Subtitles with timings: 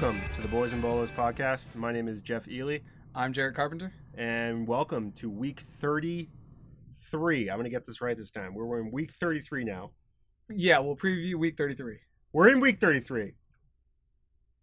[0.00, 1.74] Welcome to the Boys and Bolos podcast.
[1.74, 2.78] My name is Jeff Ely,
[3.14, 3.92] I'm Jared Carpenter.
[4.14, 7.50] and welcome to week 33.
[7.50, 8.54] I'm going to get this right this time.
[8.54, 9.90] We're, we're in week 33 now.
[10.48, 11.98] Yeah, we'll preview week 33.
[12.32, 13.34] We're in week 33.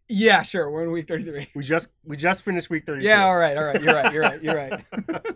[0.10, 0.72] Yeah, sure.
[0.72, 1.50] We're in week 33.
[1.54, 3.08] We just we just finished week 33.
[3.08, 3.80] Yeah, all right, all right.
[3.80, 4.12] You're right.
[4.12, 4.42] You're right.
[4.42, 4.84] You're right.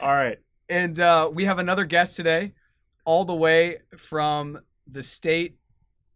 [0.00, 0.38] All right.
[0.68, 2.52] And uh, we have another guest today,
[3.04, 4.58] all the way from
[4.88, 5.56] the state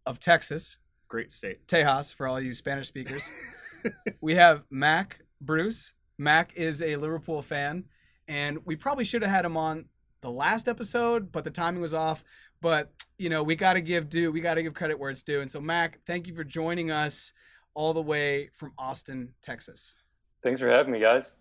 [0.05, 0.79] of Texas,
[1.09, 1.67] Great state.
[1.67, 3.27] Tejas, for all you Spanish speakers.
[4.21, 5.93] we have Mac Bruce.
[6.19, 7.85] Mac is a Liverpool fan,
[8.27, 9.85] and we probably should have had him on
[10.21, 12.23] the last episode, but the timing was off.
[12.61, 14.31] But you know, we got to give due.
[14.31, 15.41] We got to give credit where it's due.
[15.41, 17.33] And so, Mac, thank you for joining us
[17.73, 19.95] all the way from Austin, Texas.
[20.43, 21.35] Thanks for having me, guys.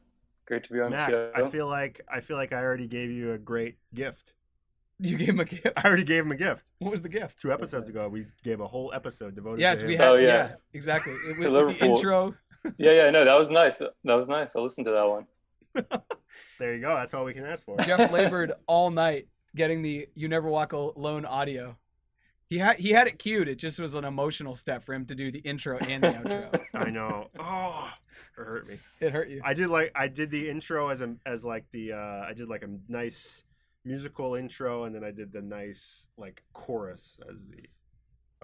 [0.46, 1.46] Great to be on Mac, the show.
[1.46, 4.32] I feel like I feel like I already gave you a great gift.
[5.00, 5.68] You gave him a gift.
[5.76, 6.70] I already gave him a gift.
[6.80, 7.40] What was the gift?
[7.40, 9.88] Two episodes ago, we gave a whole episode devoted Yes, to him.
[9.90, 10.08] we had.
[10.08, 10.26] Oh, yeah.
[10.26, 10.54] yeah.
[10.72, 11.12] exactly.
[11.12, 11.96] It, To with the Liverpool.
[11.96, 12.34] intro.
[12.78, 13.78] yeah, yeah, no, that was nice.
[13.78, 14.56] That was nice.
[14.56, 15.24] I listened to that one.
[16.58, 16.92] There you go.
[16.96, 17.76] That's all we can ask for.
[17.78, 21.76] Jeff labored all night getting the "You Never Walk Alone" audio.
[22.48, 23.48] He had he had it queued.
[23.48, 26.60] It just was an emotional step for him to do the intro and the outro.
[26.74, 27.28] I know.
[27.38, 27.88] Oh,
[28.36, 28.74] it hurt me.
[29.00, 29.40] It hurt you.
[29.44, 32.48] I did like I did the intro as a as like the uh I did
[32.48, 33.44] like a nice
[33.84, 37.62] musical intro and then I did the nice like chorus as the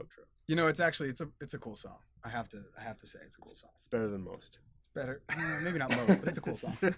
[0.00, 0.24] outro.
[0.46, 1.98] You know, it's actually it's a it's a cool song.
[2.24, 3.70] I have to I have to say it's a cool song.
[3.78, 4.58] It's better than most.
[4.78, 5.22] It's better,
[5.62, 6.94] maybe not most, but it's a cool song.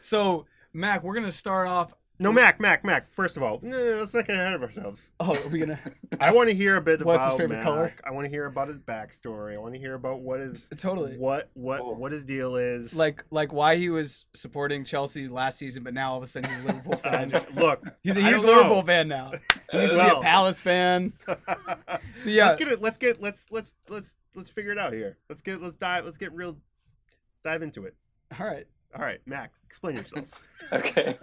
[0.00, 1.92] So Mac, we're gonna start off.
[2.20, 3.10] No, Mac, Mac, Mac.
[3.10, 5.10] First of all, no, let's not get ahead of ourselves.
[5.18, 5.78] Oh, are we gonna?
[6.20, 7.64] I want to hear a bit What's about his favorite Mac.
[7.64, 7.94] color?
[8.04, 9.54] I want to hear about his backstory.
[9.54, 11.16] I want to hear about what is Totally.
[11.16, 11.94] what what Cool.
[11.96, 12.94] what his deal is.
[12.94, 16.50] Like like why he was supporting Chelsea last season, but now all of a sudden
[16.50, 17.34] he's a Liverpool fan.
[17.34, 18.52] Uh, look, He's a I huge don't know.
[18.56, 19.32] Liverpool fan now.
[19.72, 21.12] He used to be a Palace fan.
[21.26, 22.82] So yeah, let's get it.
[22.82, 25.16] Let's get let's let's let's let's figure it out here.
[25.28, 26.04] Let's get let's dive.
[26.04, 26.50] Let's get real.
[26.50, 27.94] Let's dive into it.
[28.38, 28.66] all right.
[28.96, 30.26] All right, Mac, explain yourself.
[30.72, 31.16] Okay.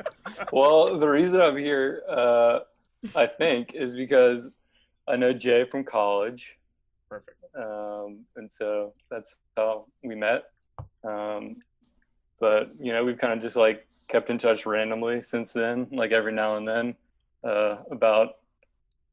[0.51, 2.59] well, the reason I'm here, uh,
[3.15, 4.49] I think, is because
[5.07, 6.57] I know Jay from college.
[7.09, 7.37] Perfect.
[7.57, 10.49] Um, and so that's how we met.
[11.07, 11.57] Um,
[12.41, 16.11] but, you know, we've kind of just like kept in touch randomly since then, like
[16.11, 16.95] every now and then,
[17.45, 18.39] uh, about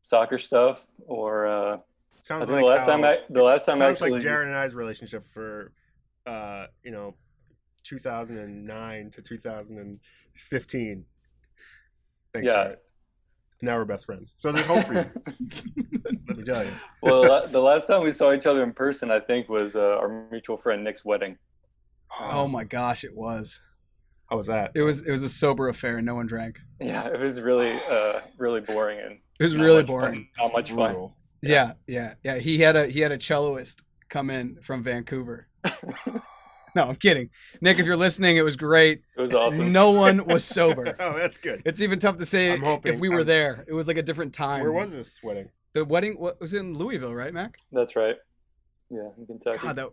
[0.01, 1.79] soccer stuff or, uh, I
[2.19, 4.49] Sounds think like the last how- time I, the last time sounds actually, like Jared
[4.49, 5.71] and I's relationship for,
[6.27, 7.15] uh, you know,
[7.85, 11.05] 2009 to 2015.
[12.33, 12.53] Thanks, Yeah.
[12.65, 12.79] Jared.
[13.63, 14.35] Now we're best friends.
[14.37, 15.05] So there's hope for you.
[16.29, 16.71] let me tell you.
[17.03, 20.27] well, the last time we saw each other in person, I think, was uh, our
[20.31, 21.39] mutual friend Nick's wedding.
[22.21, 23.61] Oh my gosh, it was.
[24.29, 24.73] How was that?
[24.75, 26.59] It was it was a sober affair and no one drank.
[26.81, 30.15] Yeah, it was really, uh, really boring and It was really boring.
[30.15, 30.77] fun- Not much fun.
[30.93, 31.17] Brutal.
[31.43, 32.39] Yeah, yeah, yeah.
[32.39, 35.49] He had a he had a celloist come in from Vancouver.
[36.75, 37.31] no, I'm kidding.
[37.61, 39.03] Nick, if you're listening, it was great.
[39.17, 39.73] It was awesome.
[39.73, 40.97] No one was sober.
[41.01, 41.63] oh, that's good.
[41.65, 43.65] It's even tough to say I'm if we were I'm- there.
[43.67, 44.63] It was like a different time.
[44.63, 45.49] Where was this wedding?
[45.75, 46.15] the wedding?
[46.15, 47.57] What was in Louisville, right, Mac?
[47.73, 48.17] That's right.
[48.91, 49.59] Yeah, in Kentucky.
[49.59, 49.89] God, that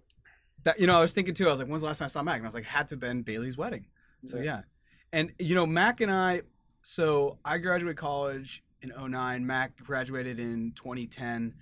[0.64, 1.48] that you know, I was thinking too.
[1.48, 2.38] I was like, when's the last time I saw Mac?
[2.38, 3.86] And I was like, had to have been Bailey's wedding.
[4.26, 4.62] So yeah.
[5.12, 6.44] And you know, Mac and I
[6.84, 9.46] so I graduated college in 09.
[9.46, 11.54] Mac graduated in 2010.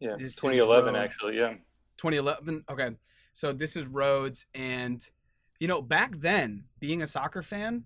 [0.00, 0.16] yeah.
[0.18, 1.04] this 2011, Rhodes.
[1.04, 1.38] actually.
[1.38, 1.54] Yeah.
[1.98, 2.64] 2011.
[2.70, 2.90] Okay.
[3.36, 5.06] So this is Rhodes and
[5.60, 7.84] you know, back then, being a soccer fan,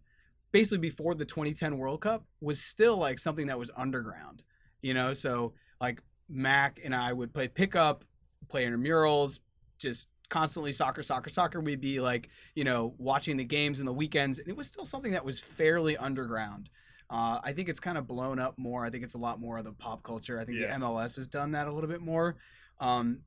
[0.53, 4.45] basically before the 2010 World Cup was still like something that was underground.
[4.81, 8.05] You know, so like Mac and I would play pickup,
[8.49, 9.41] play intramurals,
[9.77, 11.61] just constantly soccer, soccer, soccer.
[11.61, 14.85] We'd be like, you know, watching the games in the weekends, and it was still
[14.85, 16.71] something that was fairly underground.
[17.11, 18.85] Uh, I think it's kind of blown up more.
[18.85, 20.39] I think it's a lot more of the pop culture.
[20.39, 20.69] I think Yeah.
[20.69, 22.37] the MLS has done that a little bit more.
[22.79, 23.23] Um,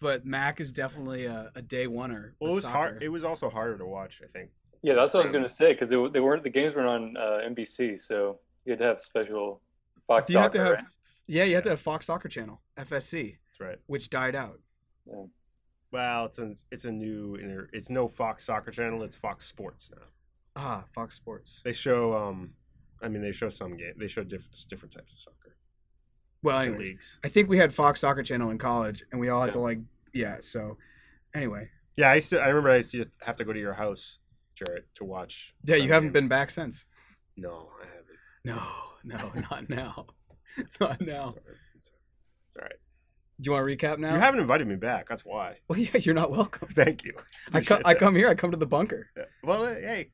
[0.00, 2.32] but Mac is definitely a, a day oneer.
[2.40, 3.02] Well, it with was hard.
[3.02, 4.20] It was also harder to watch.
[4.24, 4.50] I think.
[4.82, 6.88] Yeah, that's what I was going to say because they, they weren't, the games weren't
[6.88, 7.98] on uh, NBC.
[8.00, 9.60] So you had to have special
[10.06, 10.74] Fox Do you have Soccer, to have?
[10.76, 10.84] right?
[11.26, 13.78] Yeah, you have to have Fox Soccer Channel (FSC), That's right.
[13.86, 14.60] which died out.
[15.06, 15.24] Yeah.
[15.90, 19.02] Well, it's a it's a new inter- it's no Fox Soccer Channel.
[19.02, 20.02] It's Fox Sports now.
[20.56, 21.60] Ah, Fox Sports.
[21.64, 22.50] They show um,
[23.02, 23.94] I mean they show some game.
[23.96, 25.36] They show different different types of soccer
[26.42, 27.16] Well, anyways, leagues.
[27.24, 29.52] I think we had Fox Soccer Channel in college, and we all had Yeah.
[29.52, 29.78] to like,
[30.12, 30.36] yeah.
[30.40, 30.78] So,
[31.34, 32.40] anyway, Yeah, I used to.
[32.40, 34.18] I remember I used to have to go to your house,
[34.54, 35.54] Jared, to watch.
[35.64, 36.84] yeah, you haven't been back since.
[37.36, 38.18] No, I haven't.
[38.44, 38.62] No,
[39.04, 40.06] no, not now,
[40.80, 41.28] not now.
[41.28, 41.56] It's all right.
[41.76, 41.92] It's,
[42.46, 42.72] it's all right.
[43.40, 44.14] Do you want to recap now?
[44.14, 45.08] You haven't invited me back.
[45.08, 45.58] That's why.
[45.68, 46.68] Well, yeah, you're not welcome.
[46.74, 47.14] Thank you.
[47.52, 48.28] I come, I come here.
[48.28, 49.10] I come to the bunker.
[49.16, 49.24] Yeah.
[49.44, 50.10] Well, uh, hey,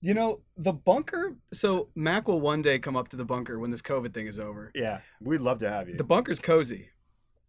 [0.00, 1.36] You know, the bunker.
[1.52, 4.38] So Mac will one day come up to the bunker when this COVID thing is
[4.38, 4.70] over.
[4.74, 5.96] yeah, we'd love to have you.
[5.96, 6.90] The bunker's cozy.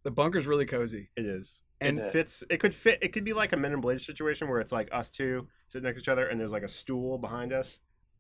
[0.03, 1.09] The bunker's really cozy.
[1.17, 1.63] It is.
[1.81, 2.43] And it fits.
[2.49, 2.99] It could fit.
[3.01, 5.83] It could be like a Men in Blaze situation where it's like us two sitting
[5.83, 7.79] next to each other, and there's like a stool behind us,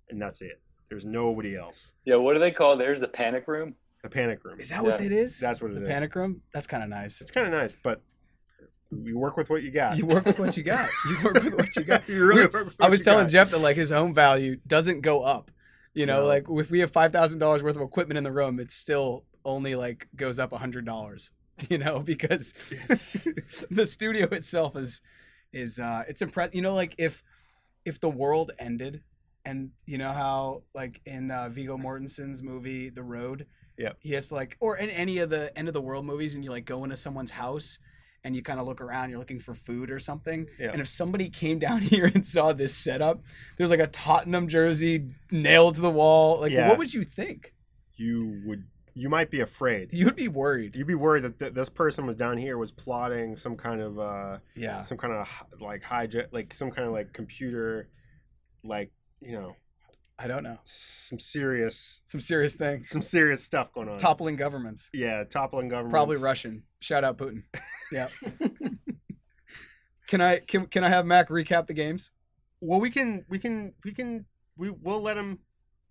[0.09, 0.59] and that's it.
[0.89, 1.93] There's nobody else.
[2.05, 2.77] Yeah, what do they call?
[2.77, 3.75] There's the panic room.
[4.03, 4.59] The panic room.
[4.59, 5.05] is that what Yeah.
[5.07, 5.39] it is?
[5.39, 5.87] That's what it the is.
[5.87, 6.41] panic room.
[6.53, 7.19] That's kind of nice.
[7.21, 8.01] It's kind of nice, but
[9.03, 9.97] you work with what you got.
[9.97, 10.89] You work with what you got.
[11.09, 12.07] You work with what you got.
[12.09, 13.31] you really We- work with I was telling got.
[13.31, 15.51] Jeff that like his home value doesn't go up.
[15.93, 16.27] You know, No.
[16.27, 19.23] like if we have five thousand dollars worth of equipment in the room, it still
[19.43, 21.31] only like goes up a hundred dollars.
[21.69, 22.53] You know, because
[23.71, 25.01] the studio itself is
[25.51, 26.53] is uh it's impressive.
[26.55, 27.23] You know, like if
[27.85, 29.01] if the world ended,
[29.45, 33.47] and you know how like in uh, Viggo Mortensen's movie The Road,
[33.77, 33.97] Yep.
[34.01, 36.43] he has to like, or in any of the end of the world movies, and
[36.43, 37.79] you like go into someone's house.
[38.27, 40.47] And you kind of look around, you're looking for food or something.
[40.59, 40.71] Yeah.
[40.73, 43.23] And if somebody came down here and saw this setup,
[43.57, 46.41] there's like a Tottenham jersey nailed to the wall.
[46.41, 46.67] Like, Yeah.
[46.67, 47.53] what would you think?
[47.95, 48.65] you would.
[48.93, 49.89] You might be afraid.
[49.93, 50.75] You would be worried.
[50.75, 53.97] You'd be worried that th- this person was down here was plotting some kind of
[53.97, 54.81] uh Yeah.
[54.81, 55.27] some kind of
[55.61, 57.89] like hijack like some kind of like computer
[58.63, 58.91] like
[59.21, 59.55] you know
[60.19, 60.57] I don't know.
[60.63, 62.89] some serious Some serious things.
[62.89, 63.97] some serious stuff going on.
[63.99, 64.89] Toppling governments.
[64.93, 65.91] yeah, toppling government.
[65.93, 66.63] Probably Russian.
[66.79, 67.43] Shout out Putin.
[67.91, 68.07] Yeah.
[70.07, 72.11] can I can, can I have Mac recap the games?
[72.61, 74.25] Well, we can we can we can
[74.57, 75.39] we we'll let him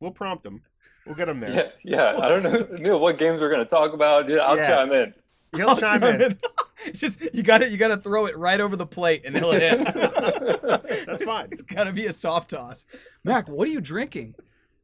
[0.01, 0.63] we'll prompt him.
[1.07, 1.51] We'll get him there.
[1.85, 2.19] Yeah, yeah.
[2.21, 4.27] I don't know, Neil, what games we're gonna talk about.
[4.27, 4.69] Dude, I'll Yeah.
[4.69, 5.15] chime in.
[5.55, 6.39] He'll I'll chime in.
[6.85, 9.37] It's just you got to You got to throw it right over the plate and
[9.37, 9.79] he'll hit.
[11.07, 11.49] That's fine.
[11.53, 12.85] It's got to be a soft toss.
[13.25, 14.35] Mac, what are you drinking?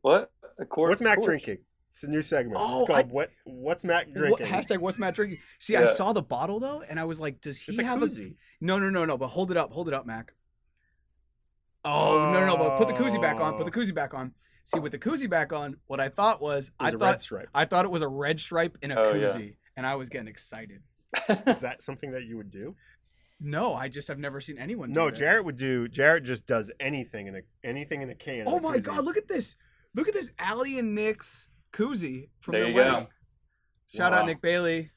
[0.02, 0.30] What?
[0.58, 0.90] Of course.
[0.92, 1.42] What's Mac of course.
[1.44, 1.64] drinking?
[1.92, 2.56] It's a new segment.
[2.58, 4.46] Oh, it's called I- what What's Mac What, drinking?
[4.46, 5.38] hashtag What's Matt drinking?
[5.58, 8.00] See, I saw the bottle though, and I was like, does he It's a have
[8.02, 8.36] a koozie.
[8.62, 9.18] No, no, no, no.
[9.18, 10.32] But hold it up, hold it up, Mac.
[11.84, 12.56] Oh no, no, no!
[12.56, 13.56] But put the koozie back on.
[13.56, 14.32] Put the koozie back on.
[14.64, 17.10] See, with the koozie back on, what I thought was, It was I a thought,
[17.10, 17.48] red stripe.
[17.54, 19.26] I thought it was a red stripe in a Oh, yeah.
[19.26, 20.82] koozie, and I was getting excited.
[21.46, 22.76] Is that something that you would do?
[23.40, 24.92] No, I just have never seen anyone.
[24.92, 25.18] No, do that.
[25.18, 25.88] Jared would do.
[25.88, 28.44] Jared just does anything in a anything in a can.
[28.46, 28.84] Oh my koozie.
[28.84, 29.04] God!
[29.04, 29.56] Look at this!
[29.94, 30.30] Look at this!
[30.38, 32.92] Allie and Nick's koozie from There their you go.
[32.92, 33.08] wedding.
[33.94, 34.90] Shout out Nick Bailey.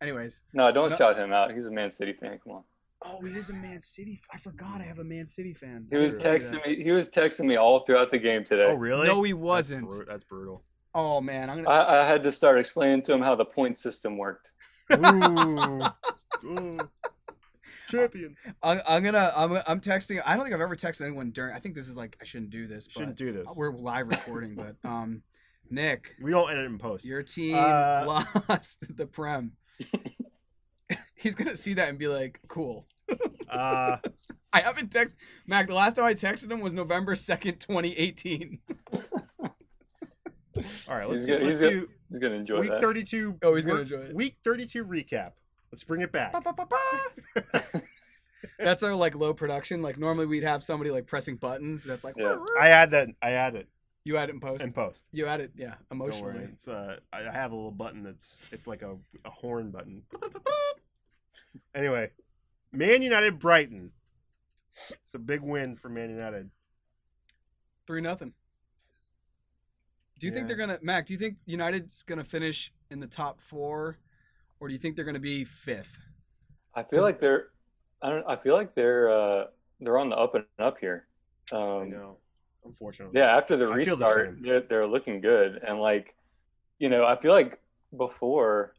[0.00, 0.96] Anyways, no, don't No.
[0.96, 1.52] shout him out.
[1.54, 2.38] He's a Man City fan.
[2.42, 2.64] Come on.
[3.02, 4.16] oh, he is a Man City.
[4.16, 4.26] Fan.
[4.34, 5.86] I forgot I have a Man City fan.
[5.90, 6.28] He was I didn't do
[6.58, 6.62] that.
[6.64, 6.82] texting me.
[6.84, 8.66] He was texting me all throughout the game today.
[8.70, 9.06] Oh really?
[9.06, 9.88] No, he wasn't.
[9.88, 10.62] bru- That's brutal.
[10.94, 11.70] Oh man, I'm gonna.
[11.74, 14.52] I, I had to start explaining to him how the point system worked.
[14.92, 15.80] Ooh.
[16.44, 16.78] Ooh.
[17.88, 18.38] Champions.
[18.62, 19.32] I'm, I'm gonna.
[19.36, 20.20] I'm, I'm texting.
[20.24, 21.54] I don't think I've ever texted anyone during.
[21.54, 23.46] I think this is like I shouldn't do this, but Shouldn't do this.
[23.56, 24.54] we're live recording.
[24.54, 25.22] but um,
[25.72, 27.04] Nick, We don't edit in post.
[27.04, 28.04] your team Uh,
[28.48, 29.52] lost the prem.
[31.16, 32.86] He's gonna see that and be like, "Cool."
[33.48, 33.96] Uh,
[34.52, 35.14] I haven't texted
[35.46, 35.66] Mac.
[35.68, 38.58] The last time I texted him was November second, 2018.
[39.38, 39.50] all
[40.88, 41.08] right.
[41.08, 42.80] Let's, He's gonna- let's he's gonna- He's gonna enjoy week that.
[42.82, 43.38] 32.
[43.42, 44.14] Oh, he's gonna work- enjoy it.
[44.14, 45.32] Week 32 recap.
[45.70, 46.34] Let's bring it back.
[48.58, 49.80] That's our like low production.
[49.80, 51.84] Like normally we'd have somebody like pressing buttons.
[51.84, 52.36] That's like Yeah.
[52.60, 53.08] I add that.
[53.22, 53.68] I add it
[54.04, 54.62] you add it in post.
[54.62, 55.04] in post.
[55.12, 56.08] you add it, yeah, Don't worry.
[56.10, 56.44] emotionally.
[56.52, 60.02] It's uh, I I have a little button that's it's like a, a horn button.
[61.74, 62.10] Anyway,
[62.72, 63.90] Man United Brighton.
[64.90, 66.50] It's a big win for Man United.
[67.86, 68.32] Three nothing.
[70.18, 71.06] Do you think they're gonna Mac?
[71.06, 73.98] Do you think United's gonna finish in the top four,
[74.60, 75.98] or do you think they're gonna be fifth?
[76.74, 77.48] I feel like they're.
[78.00, 78.24] I don't.
[78.26, 79.10] I feel like they're.
[79.10, 79.44] uh
[79.80, 81.06] They're on the up and up here.
[81.52, 82.16] I Um, know,
[82.64, 83.18] unfortunately.
[83.18, 85.60] Yeah, after the I feel the restart, they're, they're looking good.
[85.66, 86.14] And like,
[86.78, 87.60] you know, I feel like
[87.96, 88.74] before,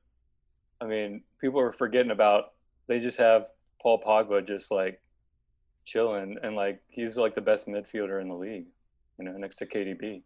[0.82, 2.54] I mean, people were forgetting about.
[2.88, 3.48] They just have
[3.82, 5.02] Paul Pogba just like
[5.86, 8.66] chilling, and like he's like the best midfielder in the league.
[9.18, 10.24] You know, next to KDB.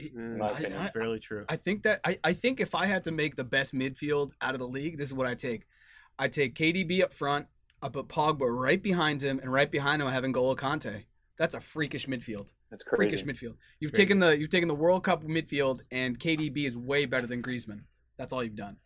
[0.00, 0.78] Mm, my I- opinion.
[0.80, 1.44] I- fairly true.
[1.48, 4.54] I think that I, I think if I had to make the best midfield out
[4.54, 5.66] of the league, this is what I take.
[6.18, 7.46] I take KDB up front,
[7.80, 11.04] I put Pogba right behind him, and right behind him I have N'Golo Kante.
[11.42, 12.52] That's a freakish midfield.
[12.70, 13.16] That's crazy.
[13.16, 13.54] Freakish midfield.
[13.80, 14.04] You've Crazy.
[14.04, 17.80] taken the you've taken the World Cup midfield, and KDB is way better than Griezmann.
[18.16, 18.76] That's all you've done.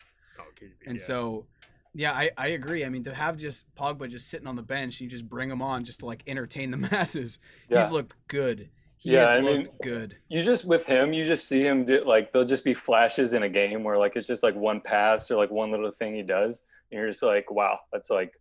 [0.40, 1.02] Oh, KDB, And yeah.
[1.02, 1.44] so,
[1.92, 2.82] yeah, I, I agree.
[2.82, 5.50] I mean, to have just Pogba just sitting on the bench and you just bring
[5.50, 7.82] him on just to like entertain the masses, Yeah.
[7.82, 8.70] he's looked good.
[8.96, 10.16] He Yeah, has I mean- good.
[10.30, 13.42] you just with him, you just see him do like there'll just be flashes in
[13.42, 16.22] a game where like it's just like one pass or like one little thing he
[16.22, 18.32] does, and you're just like, wow, that's like,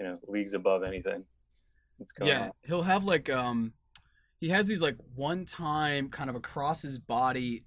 [0.00, 1.22] you know, leagues above anything.
[2.00, 2.50] What's going Yeah, on?
[2.64, 3.74] he'll have like um,
[4.38, 7.64] he has these like one time kind of across his body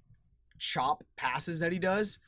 [0.58, 2.18] chop passes that he does,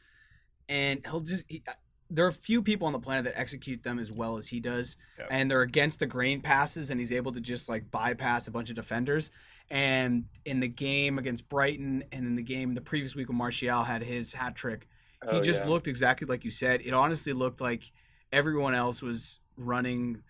[0.68, 1.42] and he'll just.
[1.48, 1.72] He, uh,
[2.08, 4.60] there are a few people on the planet that execute them as well as he
[4.60, 5.26] does, Yeah.
[5.28, 8.70] and they're against the grain passes, and he's able to just like bypass a bunch
[8.70, 9.32] of defenders.
[9.70, 13.82] And in the game against Brighton, and in the game the previous week when Martial
[13.82, 14.86] had his hat trick,
[15.24, 15.70] He Oh, just yeah.
[15.70, 16.80] looked exactly like you said.
[16.84, 17.90] It honestly looked like
[18.30, 20.22] everyone else was running,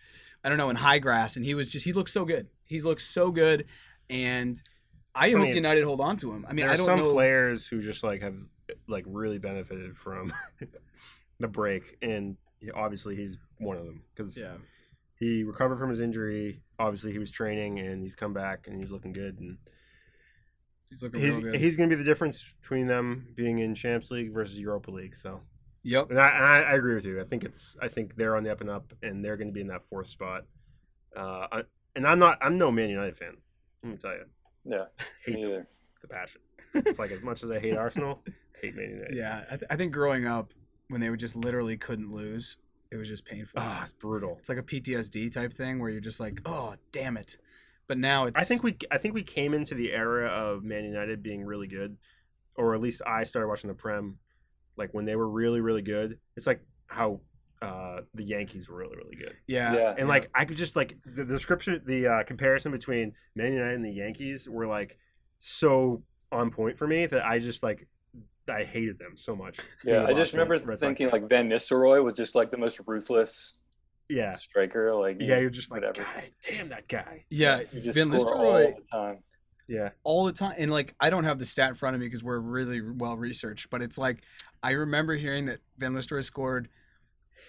[0.46, 2.46] I don't know, in high grass, and he was just he looked so good.
[2.64, 3.66] He's looked so good,
[4.08, 4.62] and
[5.14, 6.46] I Funny, hope United hold on to him.
[6.48, 7.12] I mean, there I are don't some know.
[7.12, 8.36] players who just like have
[8.86, 10.32] like really benefited from
[11.40, 12.36] the break, and
[12.74, 14.54] obviously he's one of them because yeah,
[15.18, 16.62] he recovered from his injury.
[16.78, 19.40] Obviously, he was training and he's come back and he's looking good.
[19.40, 19.56] And
[20.90, 21.54] he's looking he's good.
[21.56, 25.16] he's going to be the difference between them being in Champions League versus Europa League.
[25.16, 25.40] So,
[25.86, 26.10] yep.
[26.10, 27.20] and I, and I, I agree with you.
[27.20, 29.52] I think it's I think they're on the up and up, and they're going to
[29.54, 30.44] be in that fourth spot.
[31.16, 31.62] Uh, I,
[31.94, 33.36] and I'm not I'm no Man United fan.
[33.82, 34.24] Let me tell you,
[34.64, 34.84] Yeah,
[35.24, 35.68] hate me them either.
[36.02, 36.40] the passion.
[36.74, 38.30] It's like as much as I hate Arsenal, I
[38.66, 39.16] hate Man United.
[39.16, 40.52] Yeah, I, th- I think growing up
[40.88, 42.58] when they would just literally couldn't lose,
[42.90, 43.60] it was just painful.
[43.62, 44.36] Ah, it's brutal.
[44.38, 47.38] It's like a PTSD type thing where you're just like, oh, damn it.
[47.88, 48.38] But now it's.
[48.38, 51.68] I think we I think we came into the era of Man United being really
[51.68, 51.96] good,
[52.56, 54.18] or at least I started watching the Prem,
[54.76, 56.18] like when they were really really good.
[56.36, 57.20] It's like how
[57.62, 59.74] uh, the Yankees were really really good, Yeah.
[59.74, 63.74] Yeah, and like I could just like the description, the uh, comparison between Man United
[63.74, 64.98] and the Yankees were like
[65.38, 66.02] so
[66.32, 67.88] on point for me that I just like
[68.48, 69.58] I hated them so much.
[69.84, 70.04] yeah.
[70.04, 70.80] I just remember Red Sox.
[70.80, 73.54] thinking like Van Nistelrooy was just like the most ruthless
[74.08, 74.94] yeah, striker.
[74.94, 76.02] Like yeah, you're just like whatever.
[76.14, 77.24] God damn that guy.
[77.30, 77.62] Yeah.
[77.72, 79.18] you just Van score Nistelrooy- all the time.
[79.68, 82.06] Yeah, all the time and like i don't have the stat in front of me
[82.06, 84.22] because we're really well researched but it's like
[84.62, 86.68] i remember hearing that van Lister scored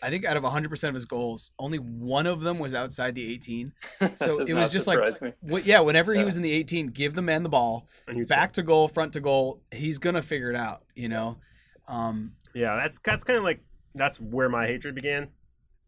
[0.01, 3.31] i think out of 100% of his goals only one of them was outside the
[3.31, 3.71] 18
[4.15, 4.99] So it was just like-
[5.41, 8.23] what, yeah whenever he was in the 18 give the man the ball and he
[8.23, 11.37] was back to goal front to goal he's gonna figure it out you know?
[11.87, 13.61] Um Yeah, that's that's kind of like
[13.93, 15.29] that's where my hatred began.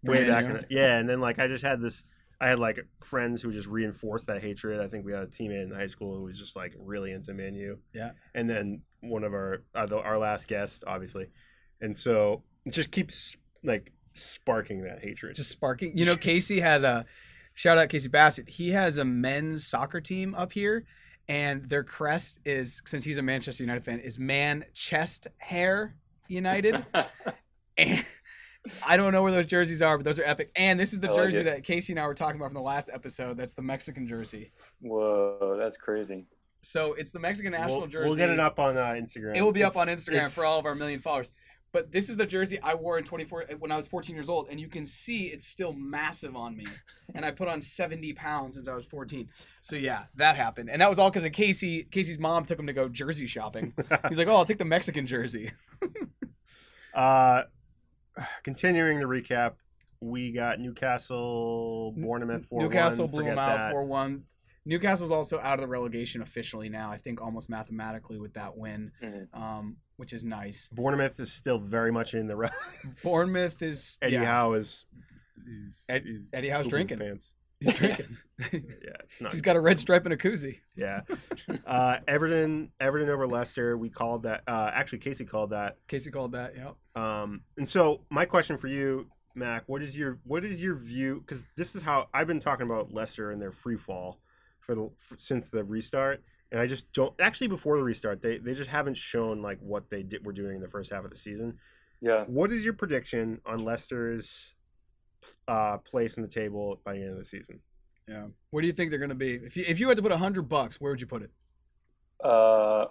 [0.03, 2.03] Way back in the, yeah, and then like I just had this
[2.41, 4.79] I had like friends who just reinforced that hatred.
[4.81, 7.33] I think we had a teammate in high school who was just like really into
[7.33, 7.79] Man U.
[7.93, 8.11] Yeah.
[8.33, 11.27] And then one of our uh, the, our last guest, obviously,
[11.81, 15.35] and so it just keeps like sparking that hatred.
[15.35, 17.05] just sparking you know casey had a
[17.53, 20.85] shout out casey bassett he has a men's soccer team up here
[21.27, 25.95] and their crest is since he's a manchester united fan is man chest hair
[26.27, 26.85] united
[27.77, 28.05] and
[28.85, 30.51] I don't know where those jerseys are, but those are epic.
[30.55, 31.43] And this is the I jersey it.
[31.45, 33.37] that Casey and I were talking about from the last episode.
[33.37, 34.51] That's the Mexican jersey.
[34.81, 36.25] Whoa, that's crazy.
[36.61, 38.07] So it's the Mexican national we'll, jersey.
[38.07, 39.35] we'll get it up on uh, Instagram.
[39.35, 41.31] It will be up on Instagram it's- for all of our million followers.
[41.71, 44.47] But this is the jersey I wore in 24 when I was 14 years old,
[44.49, 46.65] and you can see it's still massive on me.
[47.15, 49.29] And I put on 70 pounds since I was 14.
[49.61, 51.83] So yeah, that happened, and that was all because of Casey.
[51.83, 53.73] Casey's mom took him to go jersey shopping.
[54.09, 55.51] He's like, "Oh, I'll take the Mexican jersey."
[56.93, 57.43] Uh,
[58.43, 59.53] continuing the recap,
[60.01, 63.11] we got Newcastle, Bournemouth four Newcastle one.
[63.11, 64.23] blew them out 4 1.
[64.65, 68.91] Newcastle's also out of the relegation officially now, I think almost mathematically with that win,
[69.01, 69.33] Mhm.
[69.33, 70.69] um, which is nice.
[70.69, 72.35] Bournemouth is still very much in the.
[72.35, 72.49] Re-
[73.03, 73.97] Bournemouth is.
[74.01, 74.85] Eddie yeah, Howe is.
[75.45, 76.99] He's, Ed- he's Eddie Howe's drinking.
[76.99, 77.33] Pants.
[77.59, 78.17] He's drinking.
[78.51, 78.59] Yeah,
[79.03, 79.31] it's not.
[79.31, 80.59] He's got a red stripe and a koozie.
[80.75, 81.01] yeah.
[81.65, 83.77] Uh, Everton, Everton over Leicester.
[83.77, 84.43] We called that.
[84.47, 85.77] Uh, actually, Casey called that.
[85.87, 86.55] Casey called that.
[86.55, 86.75] Yep.
[87.03, 91.19] Um, and so my question for you, Mac, what is your what is your view?
[91.25, 94.19] Because this is how I've been talking about Leicester and their free fall
[94.59, 98.37] for the for, since the restart, and I just don't actually before the restart they
[98.37, 101.11] they just haven't shown like what they did were doing in the first half of
[101.11, 101.57] the season.
[102.01, 102.23] Yeah.
[102.25, 104.53] What is your prediction on Leicester's
[105.47, 107.59] uh, place in the table by the end of the season?
[108.07, 108.25] Yeah.
[108.51, 109.33] Where do you think they're going to be?
[109.35, 111.31] If you if you had to put a hundred bucks, where would you put it?
[112.23, 112.85] Uh,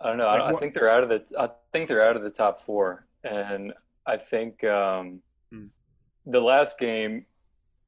[0.00, 0.26] I don't know.
[0.26, 1.24] I, Like I what- think they're out of the.
[1.38, 3.72] I think they're out of the top four, and
[4.06, 5.20] I think um,
[5.52, 5.66] Hmm.
[6.26, 7.24] the last game,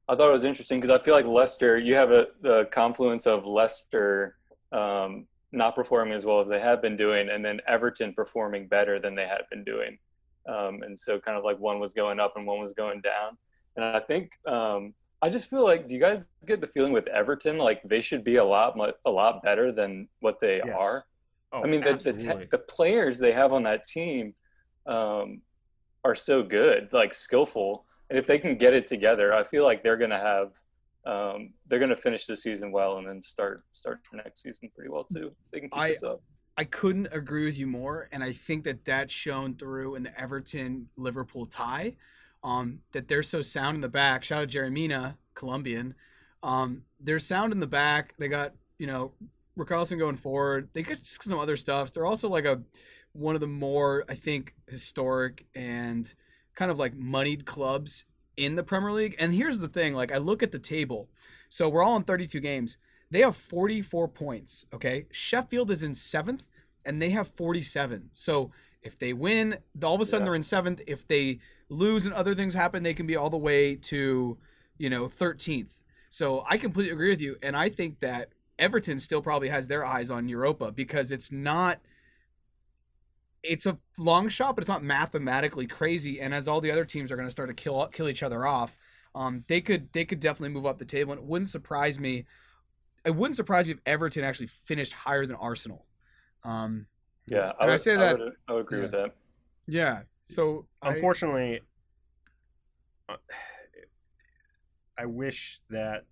[0.07, 1.77] I thought it was interesting because I feel like Leicester.
[1.77, 4.37] You have a the confluence of Leicester
[4.71, 8.99] um, not performing as well as they have been doing, and then Everton performing better
[8.99, 9.97] than they had been doing,
[10.47, 13.37] um, and so kind of like one was going up and one was going down,
[13.77, 14.31] and I think.
[14.45, 18.01] Um, I just feel like, do you guys get the feeling with Everton like they
[18.01, 20.75] should be a lot, mu- a lot better than what they Yes.
[20.77, 21.05] are?
[21.51, 24.35] Oh, I mean, the, the, te- the players they have on that team
[24.85, 25.41] um,
[26.03, 27.85] are so good, like skillful.
[28.11, 30.51] And if they can get it together, I feel like they're going to have,
[31.07, 34.89] um, they're going to finish the season well and then start start next season pretty
[34.91, 35.31] well too.
[35.45, 36.21] If they can keep I- this up.
[36.59, 40.19] I couldn't agree with you more, and I think that that's shown through in the
[40.19, 41.95] Everton Liverpool tie.
[42.43, 44.23] Um, that they're so sound in the back.
[44.23, 45.95] Shout out Jerry Mina, Colombian.
[46.43, 48.13] Um, they're sound in the back.
[48.17, 49.11] They got you know
[49.57, 50.69] Richarlison going forward.
[50.73, 51.91] They got just some other stuff.
[51.91, 52.61] They're also like a
[53.13, 56.13] one of the more I think historic and
[56.55, 58.05] kind of like moneyed clubs
[58.37, 59.15] in the Premier League.
[59.19, 61.09] And here's the thing: like I look at the table,
[61.49, 62.77] so we're all in 32 games.
[63.09, 64.65] They have 44 points.
[64.73, 66.49] Okay, Sheffield is in seventh,
[66.85, 68.09] and they have 47.
[68.13, 68.51] So
[68.83, 70.25] If they win, all of a sudden Yeah.
[70.25, 70.81] they're in seventh.
[70.87, 74.37] If they lose and other things happen, they can be all the way to,
[74.77, 75.81] you know, 13th.
[76.09, 77.37] So I completely agree with you.
[77.43, 81.79] And I think that Everton still probably has their eyes on Europa because it's not
[83.43, 86.19] it's a long shot, but it's not mathematically crazy.
[86.19, 88.45] And as all the other teams are going to start to kill kill each other
[88.45, 88.77] off,
[89.15, 91.13] um, they could they could definitely move up the table.
[91.13, 92.25] And it wouldn't surprise me.
[93.05, 95.85] It wouldn't surprise me if Everton actually finished higher than Arsenal.
[96.43, 96.87] Um,
[97.25, 99.13] Yeah, I would, say that- would, I would agree with that.
[99.67, 100.01] yeah.
[100.27, 101.61] So I- Unfortunately,
[103.09, 103.15] uh,
[104.97, 106.05] I wish that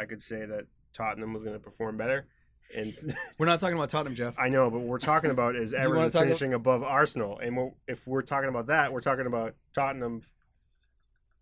[0.00, 2.26] I could say that Tottenham was going to perform better.
[2.74, 2.92] And
[3.38, 4.34] we're not talking about Tottenham, Jeff.
[4.38, 7.38] I know, but what we're talking about is you Everton talk- finishing above Arsenal.
[7.38, 10.22] And we're, if we're talking about that, we're talking about Tottenham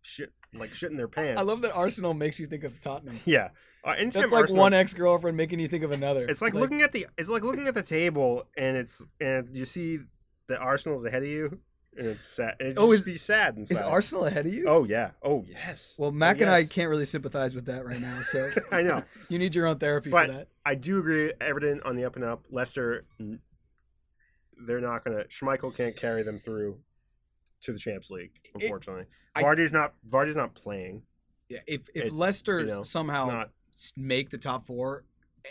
[0.02, 1.38] shit like shitting their pants.
[1.38, 3.18] I love that Arsenal makes you think of Tottenham.
[3.24, 3.50] Yeah,
[3.84, 6.24] uh, anytime That's like Arsenal- one ex girlfriend making you think of another.
[6.26, 9.64] It's like, looking at the it's like looking at the table and it's and you
[9.64, 10.00] see
[10.48, 11.60] that Arsenal's ahead of you
[11.96, 12.56] and it's sad.
[12.60, 13.74] And it Oh, is- be sad inside.
[13.74, 14.66] Is Arsenal ahead of you?
[14.68, 15.10] Oh yeah.
[15.22, 15.94] Oh yes.
[15.98, 18.20] Well, Mac and I can't really sympathize with that right now.
[18.22, 19.02] So I know.
[19.28, 20.48] you need your own therapy But- for that.
[20.64, 21.32] I do agree.
[21.40, 22.44] Everton on the up and up.
[22.50, 23.04] Leicester,
[24.66, 25.24] they're not gonna.
[25.24, 26.78] Schmeichel can't carry them through
[27.62, 28.32] to the Champions League.
[28.54, 29.04] Unfortunately,
[29.34, 29.94] I- Vardy's not.
[30.06, 31.02] Vardy's not playing.
[31.48, 33.50] Yeah, if if It's, Leicester you know, somehow not.
[33.96, 35.04] make the top four,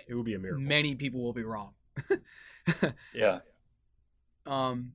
[0.07, 0.61] It would be a miracle.
[0.63, 1.71] many people will be wrong.
[3.13, 3.39] Yeah.
[4.45, 4.93] Um,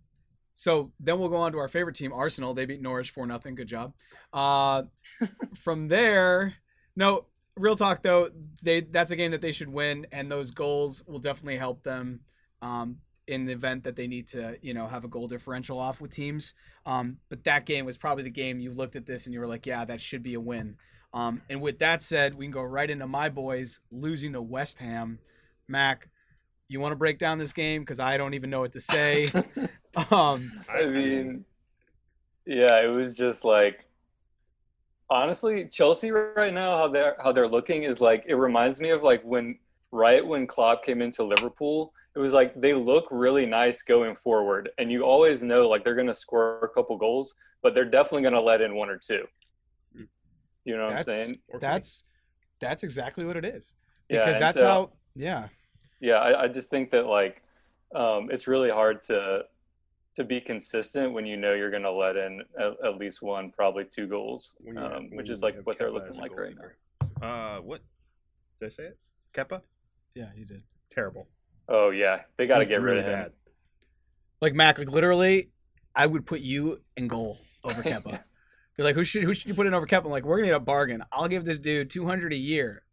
[0.55, 2.55] so then we'll go on to our favorite team, Arsenal.
[2.55, 3.55] They beat Norwich four nothing.
[3.55, 3.93] Good job.
[4.33, 4.85] Uh,
[5.57, 6.55] from there,
[6.97, 8.31] no real talk though.
[8.63, 12.21] They that's a game that they should win, and those goals will definitely help them.
[12.63, 16.01] Um, in the event that they need to, you know, have a goal differential off
[16.01, 16.55] with teams.
[16.85, 19.47] Um, but that game was probably the game you looked at this and you were
[19.47, 20.77] like, yeah, that should be a win.
[21.13, 24.81] Um, and with that said, we can go right into my boys losing to West
[24.81, 25.21] Ham.
[25.69, 26.09] Mac,
[26.69, 29.29] you want to break down this game because I don't even know what to say.
[30.11, 31.45] um, I mean,
[32.47, 33.87] yeah, it was just like
[35.11, 39.03] honestly, Chelsea right now how they're how they're looking is like it reminds me of
[39.03, 39.59] like when
[39.93, 41.93] right when Klopp came into Liverpool.
[42.17, 45.97] It was like they look really nice going forward, and you always know like they're
[45.97, 49.25] gonna score a couple goals, but they're definitely gonna let in one or two.
[50.65, 51.39] You know what I'm That's- saying?
[51.61, 52.05] That's
[52.61, 53.73] that's exactly what it is
[54.09, 54.91] Yeah, because and that's so- how.
[55.17, 55.49] Yeah,
[56.01, 57.43] Yeah, I, I just think that like
[57.95, 59.45] um, it's really hard to
[60.17, 63.51] to be consistent when you know you're going to let in at, at least one,
[63.51, 66.55] probably two goals, when um, when which is like have what they're looking like right
[67.21, 67.27] now.
[67.27, 67.81] Uh, what
[68.61, 68.99] did I say it?
[69.35, 69.63] Kepa,
[70.15, 70.63] yeah, you did.
[70.91, 71.29] terrible.
[71.69, 73.19] Oh yeah, they got to get really rid of him.
[73.25, 73.33] bad.
[74.41, 75.51] Like Mac, like literally,
[75.95, 78.21] I would put you in goal over Kepa.
[78.77, 80.05] You're like, who should who should you put in over Kepa?
[80.05, 81.03] I'm like, we're gonna get a bargain.
[81.11, 82.85] I'll give this dude 200 a year,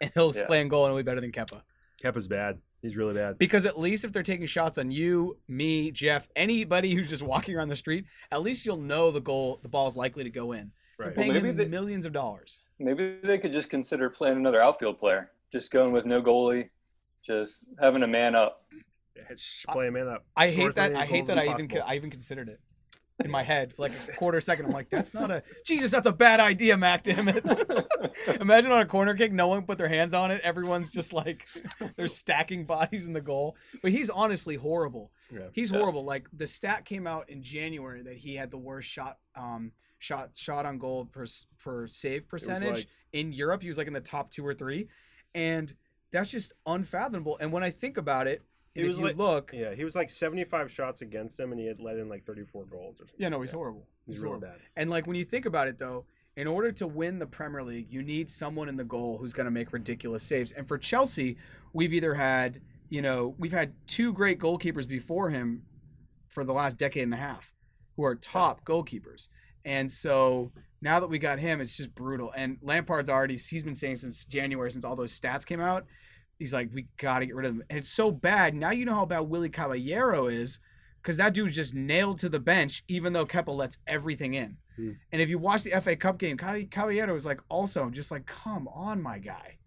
[0.00, 0.46] and he'll Yeah.
[0.46, 1.62] play in goal and he'll be better than Kepa.
[2.02, 2.58] Kepa's bad.
[2.82, 3.38] He's really bad.
[3.38, 7.56] Because at least if they're taking shots on you, me, Jeff, anybody who's just walking
[7.56, 10.52] around the street, at least you'll know the goal, the ball is likely to go
[10.52, 10.72] in.
[10.98, 11.14] Right.
[11.14, 12.60] paying maybe him they- millions of dollars.
[12.78, 16.68] Maybe they could just consider playing another outfield player, just going with no goalie,
[17.24, 18.64] just having a man up.
[19.30, 20.26] Just play him in up.
[20.36, 20.94] I Score hate that.
[20.94, 21.38] I hate that.
[21.38, 21.84] I even possible.
[21.86, 22.60] I even considered it
[23.24, 24.66] in my head for like a quarter second.
[24.66, 25.90] I'm like, that's not a Jesus.
[25.90, 27.02] That's a bad idea, Mac.
[27.02, 27.44] Damn it.
[28.40, 30.40] Imagine on a corner kick, no one put their hands on it.
[30.44, 31.46] Everyone's just like
[31.96, 33.56] they're stacking bodies in the goal.
[33.82, 35.12] But he's honestly horrible.
[35.32, 35.48] Yeah.
[35.52, 35.78] He's Yeah.
[35.78, 36.04] horrible.
[36.04, 40.30] Like the stat came out in January that he had the worst shot um shot
[40.34, 41.24] shot on goal per
[41.62, 43.62] per save percentage like- in Europe.
[43.62, 44.88] He was like in the top 2 or 3
[45.34, 45.72] and
[46.12, 47.36] that's just unfathomable.
[47.40, 48.42] And when I think about it,
[48.76, 51.50] It and if was you like- look, Yeah, he was like 75 shots against him,
[51.52, 53.16] and he had let in like 34 goals or something.
[53.18, 53.86] yeah, no, he's horrible.
[54.06, 54.48] He's, He's really horrible.
[54.58, 54.60] bad.
[54.76, 56.04] And like when you think about it though,
[56.36, 59.46] in order to win the Premier League, you need someone in the goal who's going
[59.46, 60.52] to make ridiculous saves.
[60.52, 61.38] And for Chelsea,
[61.72, 62.60] we've either had,
[62.90, 65.62] you know, we've had two great goalkeepers before him
[66.28, 67.54] for the last decade and a half
[67.96, 69.28] who are top goalkeepers.
[69.64, 72.30] And so now that we got him, it's just brutal.
[72.36, 75.86] And Lampard's already he's been saying since January since all those stats came out,
[76.38, 77.62] he's like we got to get rid of him.
[77.70, 78.54] And it's so bad.
[78.54, 80.58] Now you know how bad Willy Caballero is
[81.02, 84.56] because that dude's just nailed to the bench, even though Kepa lets everything in.
[84.76, 84.92] Hmm.
[85.12, 88.68] And if you watch the FA Cup game, Caballero was like also just like, come
[88.68, 89.58] on, my guy.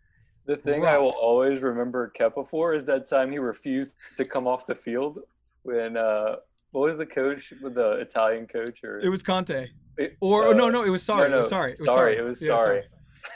[0.45, 4.47] The thing I will always remember Kepa for is that time he refused to come
[4.47, 5.19] off the field
[5.61, 6.37] when uh,
[6.71, 10.53] what was the coach, the Italian coach, or It was Conte, it- or oh, uh,
[10.53, 12.41] no, no, it was sorry, no, it was sorry, it was sorry, sorry, it was
[12.41, 12.83] Yeah, sorry.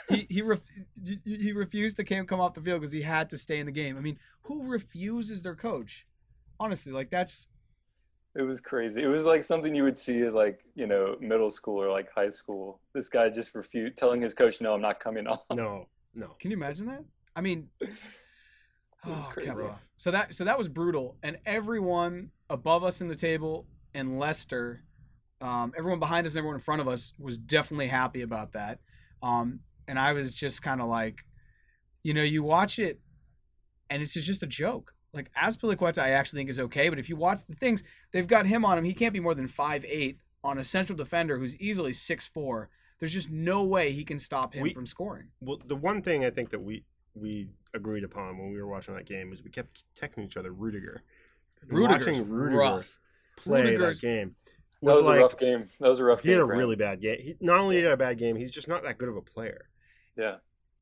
[0.08, 0.66] He he ref-
[1.04, 3.66] he- he refused to came come off the field because he had to stay in
[3.66, 3.96] the game.
[3.96, 6.06] I mean, who refuses their coach?
[6.60, 7.48] Honestly, like that's
[8.34, 9.02] It was crazy.
[9.02, 12.08] It was like something you would see at like you know middle school or like
[12.14, 12.80] high school.
[12.92, 16.36] This guy just refused, telling his coach, "No, I'm not coming on." No, no.
[16.38, 17.04] Can you imagine that?
[17.36, 17.68] I mean,
[19.06, 19.50] oh, crazy.
[19.96, 24.82] So that so that was brutal, and everyone above us in the table and Leicester,
[25.40, 28.80] um, everyone behind us and everyone in front of us was definitely happy about that.
[29.22, 31.24] Um, and I was just kind of like,
[32.02, 33.00] you know, you watch it,
[33.90, 34.92] and it's just a joke.
[35.12, 38.46] Like Azpilicueta, I actually think is okay, but if you watch the things, they've got
[38.46, 38.84] him on him.
[38.84, 42.68] He can't be more than five eight on a central defender who's easily six four.
[42.98, 45.28] There's just no way he can stop him We- from scoring.
[45.40, 48.94] Well, the one thing I think that we we agreed upon when we were watching
[48.94, 51.02] that game is we kept texting each other Rudiger.
[51.62, 52.98] And Rudiger's watching Rudiger rough.
[53.36, 54.34] play Rudiger's- that game
[54.82, 55.66] That was like a rough game.
[55.78, 56.58] That was a rough he had a for him.
[56.58, 57.20] really bad game.
[57.20, 59.16] He, not only did he have a bad game, he's just not that good of
[59.16, 59.68] a player.
[60.16, 60.36] Yeah.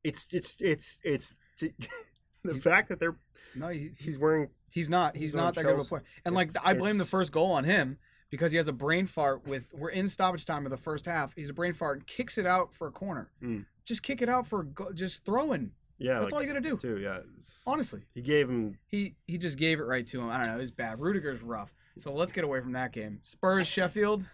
[0.04, 1.38] It's it's it's it's
[2.44, 3.16] the fact that they're
[3.54, 5.14] No, he, he's wearing He's not.
[5.14, 6.04] He's, He's not that good of a player.
[6.24, 7.98] And like I blame the first goal on him
[8.30, 11.34] because he has a brain fart with we're in stoppage time of the first half.
[11.34, 13.30] He's a brain fart and kicks it out for a corner.
[13.42, 13.66] Mm.
[13.84, 15.72] Just kick it out for a go, just throwing.
[15.98, 16.20] yeah.
[16.20, 16.76] That's like, all you gotta do.
[16.76, 17.18] Too yeah.
[17.18, 20.30] It's- Honestly, he gave him he he just gave it right to him.
[20.30, 20.54] I don't know.
[20.54, 20.98] It was bad.
[20.98, 21.74] Rudiger's rough.
[21.98, 23.18] So let's get away from that game.
[23.22, 24.26] Spurs Sheffield,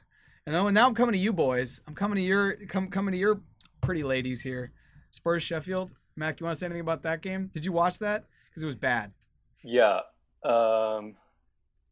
[0.47, 1.81] and then now I'm coming to you boys.
[1.89, 3.41] I'm coming to your come coming to your
[3.81, 4.73] pretty ladies here.
[5.11, 5.93] Spurs Sheffield.
[6.17, 7.51] Mac, you want to say anything about that game?
[7.53, 8.25] Did you watch that?
[8.51, 9.13] Because it was bad.
[9.63, 10.01] Yeah.
[10.45, 11.15] Um,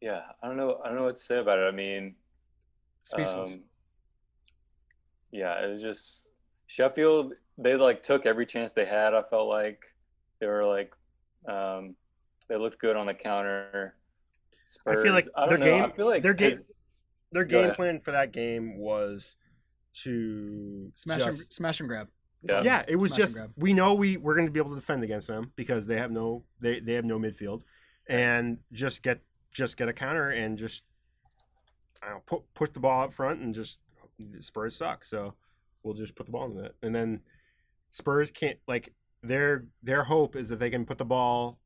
[0.01, 0.21] yeah.
[0.43, 0.79] I don't know.
[0.83, 1.63] I don't know what to say about it.
[1.63, 2.15] I mean,
[3.03, 3.55] Speechless.
[3.55, 3.63] Um,
[5.31, 6.29] yeah, it was just
[6.67, 7.33] Sheffield.
[7.57, 9.13] They like took every chance they had.
[9.13, 9.81] I felt like
[10.39, 10.93] they were like,
[11.47, 11.95] um,
[12.49, 13.95] they looked good on the counter.
[14.65, 15.77] Spurs, I feel like I their don't know.
[15.77, 16.61] game I feel like their game 'cause-
[17.31, 19.35] their game plan for that game was
[20.03, 22.07] to smash just, and, smash and grab.
[22.43, 22.61] Yeah.
[22.63, 25.03] yeah, it was Smash just we know we we're going to be able to defend
[25.03, 27.63] against them because they have no they they have no midfield,
[28.07, 29.21] and just get
[29.51, 30.83] just get a counter and just
[32.01, 33.79] I don't know, put push the ball up front and just
[34.39, 35.33] Spurs suck, so
[35.83, 37.21] we'll just put the ball in the net, and then
[37.89, 41.59] Spurs can't like their their hope is that they can put the ball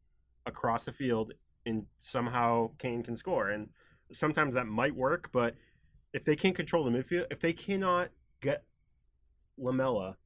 [0.46, 1.34] across the field
[1.66, 3.70] and somehow Kane can score, and
[4.12, 5.56] sometimes that might work, but
[6.14, 8.10] if they can't control the midfield, if they cannot
[8.42, 8.64] get
[9.58, 10.18] Lamela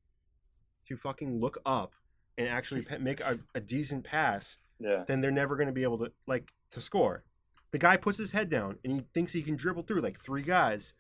[0.88, 1.94] to fucking look up
[2.38, 5.04] and actually pa- make a, a decent pass, yeah.
[5.08, 7.24] then they're never going to be able to like to score.
[7.72, 10.44] The guy puts his head down and he thinks he can dribble through like three
[10.44, 10.94] guys,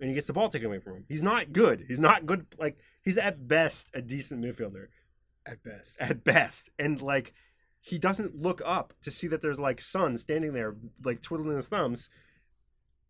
[0.00, 1.04] and he gets the ball taken away from him.
[1.08, 1.84] He's not good.
[1.88, 2.46] He's not good.
[2.58, 4.86] Like he's at best a decent midfielder,
[5.46, 6.00] At best.
[6.00, 7.32] at best, and like
[7.80, 11.66] he doesn't look up to see that there's like Son standing there like twiddling his
[11.68, 12.08] thumbs.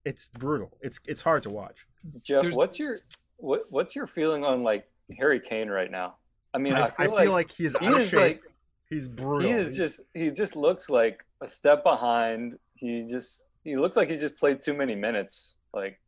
[0.05, 0.79] It's brutal.
[0.81, 1.87] It's it's hard to watch.
[2.23, 2.99] Jeff, There's- what's your
[3.37, 6.17] what what's your feeling on like Harry Kane right now?
[6.55, 8.21] I mean, I, I, feel, like, he's he out is shape.
[8.21, 8.43] like
[8.89, 9.49] he's brutal.
[9.49, 12.59] he is just he just looks like a step behind.
[12.75, 15.57] He just he looks like he just played too many minutes.
[15.73, 16.01] Like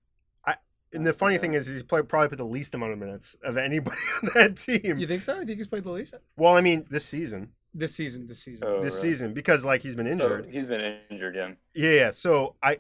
[0.45, 0.57] I
[0.93, 3.57] And the funny thing is, he's played, probably put the least amount of minutes of
[3.57, 4.99] anybody on that team.
[4.99, 5.41] You think so?
[5.41, 8.27] I think he's played the least Well, I mean, this season, this season.
[8.27, 8.69] This season.
[8.69, 9.15] Oh, this really?
[9.15, 10.49] season, because like he's been so injured.
[10.51, 11.53] he's been injured, yeah.
[11.75, 12.11] Yeah, yeah.
[12.11, 12.79] So I,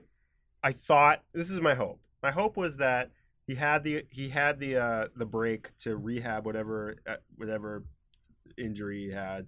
[0.62, 2.00] I thought this is my hope.
[2.22, 3.10] My hope was that
[3.46, 7.84] he had the he had the uh the break to rehab whatever uh, whatever
[8.56, 9.46] injury he had,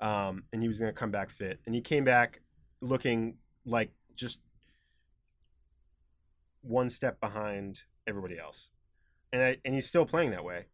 [0.00, 1.60] um, and he was going to come back fit.
[1.66, 2.40] And he came back
[2.80, 4.40] looking like just
[6.62, 8.70] one step behind everybody else,
[9.32, 10.66] and I, and he's still playing that way.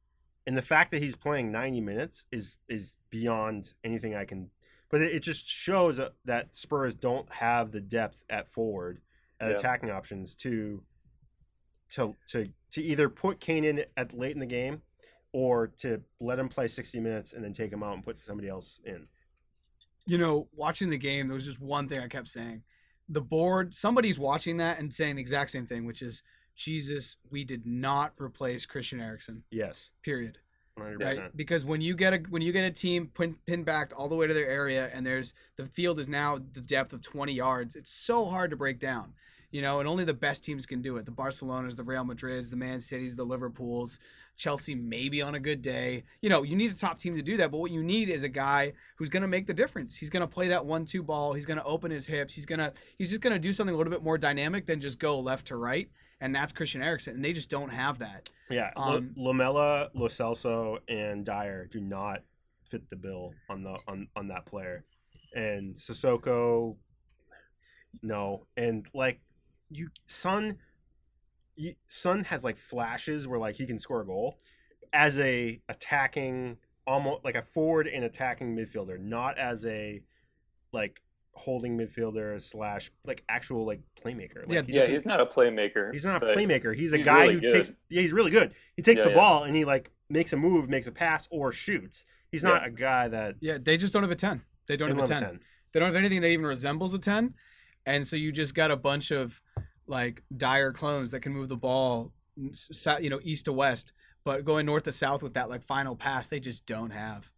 [0.47, 4.51] And the fact that he's playing 90 minutes is is beyond anything I can.
[4.91, 9.01] But it, it just shows that- that Spurs don't have the depth at forward,
[9.39, 9.57] at Yeah.
[9.57, 10.83] attacking options to
[11.91, 14.83] to to to either put Kane in at late in the game,
[15.33, 18.49] or to let him play 60 minutes and then take him out and put somebody
[18.49, 19.07] else in.
[20.07, 22.63] you know, watching the game, there was just one thing I kept saying.
[23.09, 26.23] The board, somebody's watching that and saying the exact same thing, which is,
[26.57, 29.45] Jesus, we did not replace Christian Eriksen.
[29.51, 30.39] Yes, Period.
[30.75, 30.99] 100.
[31.01, 31.17] Right?
[31.17, 34.09] percent Because when you get a when you get a team pin, pinned back all
[34.09, 37.33] the way to their area, and there's the field is now the depth of 20
[37.33, 39.13] yards, it's so hard to break down.
[39.51, 41.07] You know, and only the best teams can do it.
[41.07, 43.99] The Barcelonas, the Real Madrids, the Man Cities, the Liverpools,
[44.37, 46.05] Chelsea maybe on a good day.
[46.23, 48.23] You know, you need a top team to do that, but what you need is
[48.23, 49.97] a guy who's going to make the difference.
[49.97, 51.33] He's going to play that one-two ball.
[51.35, 52.33] He's going to open his hips.
[52.35, 54.81] He's going to he's just going to do something a little bit more dynamic than
[54.81, 58.31] just go left to right, and that's Christian Eriksen, and they just don't have that.
[58.51, 62.23] Yeah, Um, L- Lamela, Lo Celso, and Dier do not
[62.67, 64.85] fit the bill on the on on that player,
[65.35, 66.77] and Sissoko,
[68.03, 69.21] no, and like
[69.71, 70.59] you, Son,
[71.57, 74.39] you, Son has like flashes where like he can score a goal
[74.93, 76.57] as a attacking,
[76.87, 80.03] almost like a forward and attacking midfielder, not as a
[80.73, 81.01] like
[81.33, 84.47] holding midfielder slash like actual like playmaker.
[84.47, 85.93] Like, Yeah, he Yeah, he's not a playmaker.
[85.93, 86.75] He's not a playmaker.
[86.75, 87.53] He's a he's guy really who good.
[87.55, 87.73] takes.
[87.89, 88.55] Yeah, he's really good.
[88.77, 89.17] He takes Yeah, the yeah.
[89.17, 92.05] ball and he like makes a move, makes a pass, or shoots.
[92.33, 92.69] He's not Yeah.
[92.69, 93.37] a guy that.
[93.41, 94.43] Yeah, they just don't have a 10.
[94.67, 95.23] They don't they have a 10.
[95.23, 95.41] a 10.
[95.73, 97.35] They don't have anything that even resembles a 10.
[97.87, 99.41] And so you just got a bunch of
[99.87, 103.93] like Dier clones that can move the ball, you know, east to west.
[104.25, 107.31] But going north to south with that like final pass, they just don't have.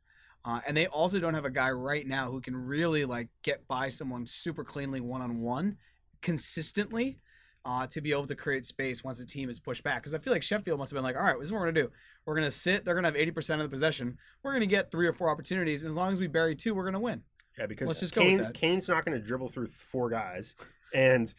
[0.44, 3.66] Uh, and they also don't have a guy right now who can really like get
[3.68, 5.76] by someone super cleanly one on one
[6.20, 7.20] consistently
[7.64, 10.02] uh, to be able to create space once the team is pushed back.
[10.02, 11.70] Because I feel like Sheffield must have been like, all right, this is what we're
[11.70, 11.90] gonna do.
[12.26, 12.85] We're gonna sit.
[12.85, 14.18] They're gonna have eighty percent of the possession.
[14.42, 15.85] We're gonna get three or four opportunities.
[15.85, 17.22] And as long as we bury two, we're gonna win.
[17.58, 18.60] Yeah, because Let's just Kane, go with that.
[18.60, 20.54] Kane's not going to dribble through four guys,
[20.94, 21.32] and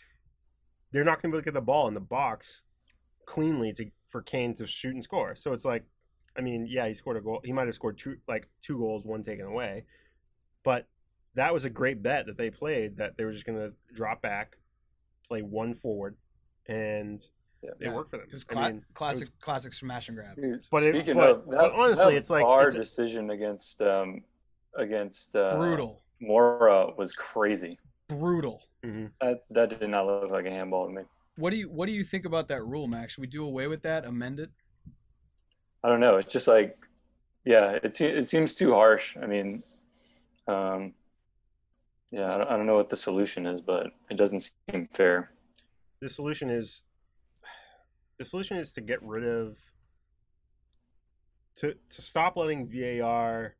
[0.92, 2.64] they're not going to be able to get the ball in the box
[3.26, 5.36] cleanly to for Kane to shoot and score.
[5.36, 5.86] So it's like,
[6.38, 7.42] I mean, yeah, he scored a goal.
[7.44, 9.86] He might have scored two, like two goals, one taken away,
[10.64, 10.88] but
[11.36, 12.98] that was a great bet that they played.
[12.98, 14.58] That they were just going to drop back,
[15.28, 16.16] play one forward,
[16.68, 17.20] and
[17.64, 17.72] Yeah.
[17.72, 17.94] it Yeah.
[17.96, 18.28] worked for them.
[18.28, 20.36] It was I cla- mean, classic, classic smash and grab.
[20.36, 24.24] Dude, But it- but- of that, but honestly, that it's like- our decision against um,
[24.76, 27.80] against uh, Brutal, Moura was crazy.
[28.08, 28.62] brutal.
[28.84, 29.12] mhm.
[29.22, 31.02] That that did not look like a handball to me.
[31.38, 33.14] What do you What do you think about that rule, Max?
[33.14, 34.06] Should we do away with that?
[34.06, 34.52] Amend it?
[35.84, 36.18] I don't know.
[36.18, 36.78] It's just like,
[37.46, 39.18] yeah, it it seems too harsh.
[39.22, 39.64] I mean,
[40.48, 40.94] um,
[42.12, 45.32] yeah, I don't, I don't know what the solution is, but it doesn't seem fair.
[46.00, 46.84] the solution is
[48.20, 49.58] the solution is to get rid of
[51.56, 53.56] to to stop letting VAR.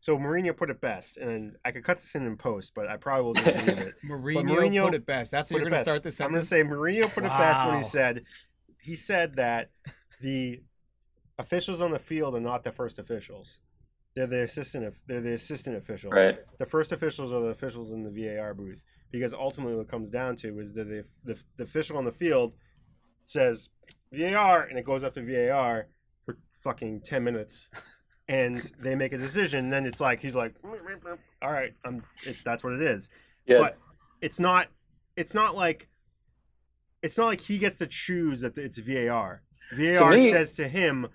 [0.00, 2.96] So Mourinho put it best, and I could cut this in in post, but I
[2.96, 3.94] probably will just leave it.
[4.04, 5.30] Mourinho, Mourinho put it best.
[5.30, 5.84] That's how you're going to best.
[5.84, 8.24] start this I'm going to say Mourinho put it best when he said
[8.80, 9.70] he said that
[10.22, 10.62] the
[11.38, 13.60] officials on the field are not the first officials.
[14.16, 14.94] They're the assistant.
[15.06, 16.14] They're the assistant officials.
[16.14, 16.38] Right.
[16.58, 20.08] The first officials are the officials in the VAR booth because ultimately what it comes
[20.08, 22.54] down to is that the, the, the official on the field
[23.24, 23.68] says
[24.12, 25.88] VAR and it goes up to VAR
[26.24, 27.68] for fucking 10 minutes
[28.30, 30.54] and they make a decision and then it's like he's like
[31.42, 33.10] all right I'm it, that's what it is
[33.44, 33.78] Yeah, but
[34.20, 34.68] it's not
[35.16, 35.88] it's not like
[37.02, 41.08] it's not like he gets to choose that it's VAR VAR me- says to him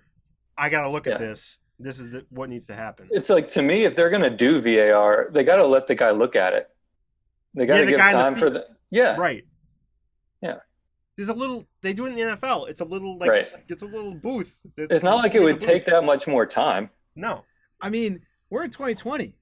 [0.58, 1.14] I got to look Yeah.
[1.14, 4.10] at this this is the, what needs to happen it's like to me, if they're
[4.10, 6.70] gonna do VAR, they got to let the guy look at it.
[7.54, 9.18] They got to the give in the time for the yeah.
[9.18, 9.44] Right.
[10.42, 10.58] Yeah.
[11.18, 11.66] There's a little.
[11.82, 12.70] They do it in the NFL.
[12.70, 13.30] It's a little like.
[13.30, 13.46] Right.
[13.68, 14.62] It's a little booth.
[14.78, 16.90] It's not like it would take that much more time.
[17.16, 17.46] No.
[17.82, 19.36] I mean, we're in 2020.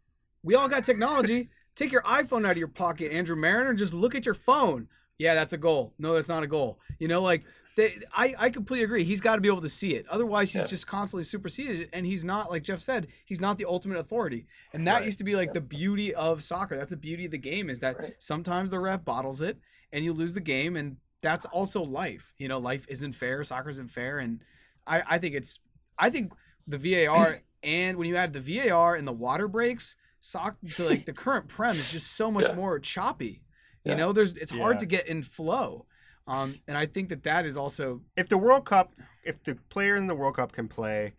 [0.44, 1.50] We all got technology.
[1.76, 4.88] Take your iPhone out of your pocket, Andre Marriner, just look at your phone.
[5.18, 5.94] Yeah, that's a goal.
[5.98, 6.80] No, that's not a goal.
[7.00, 7.44] You know, like
[7.76, 9.04] they, I, I completely agree.
[9.04, 10.06] He's got to be able to see it.
[10.08, 10.68] Otherwise, he's Yeah.
[10.68, 13.08] just constantly superseded, and he's not like Jeff said.
[13.26, 15.06] He's not the ultimate authority, and that Right.
[15.06, 15.54] used to be like Yeah.
[15.54, 16.76] the beauty of soccer.
[16.76, 18.16] That's the beauty of the game is that Right.
[18.20, 19.58] sometimes the ref bottles it,
[19.92, 22.34] and you lose the game, and that's also life.
[22.38, 23.44] You know, life isn't fair.
[23.44, 24.44] Soccer isn't fair, and
[24.86, 25.58] I, I think it's,
[25.98, 26.34] I think
[26.68, 31.06] the VAR and when you add the VAR and the water breaks, sock to like
[31.06, 32.56] the current prem is just so much Yeah.
[32.56, 33.44] more choppy.
[33.84, 33.96] You Yeah.
[33.96, 35.86] know, there's it's hard to get in flow,
[36.28, 39.96] um, and I think that that is also If the World Cup, if the player
[39.96, 41.14] in the World Cup can play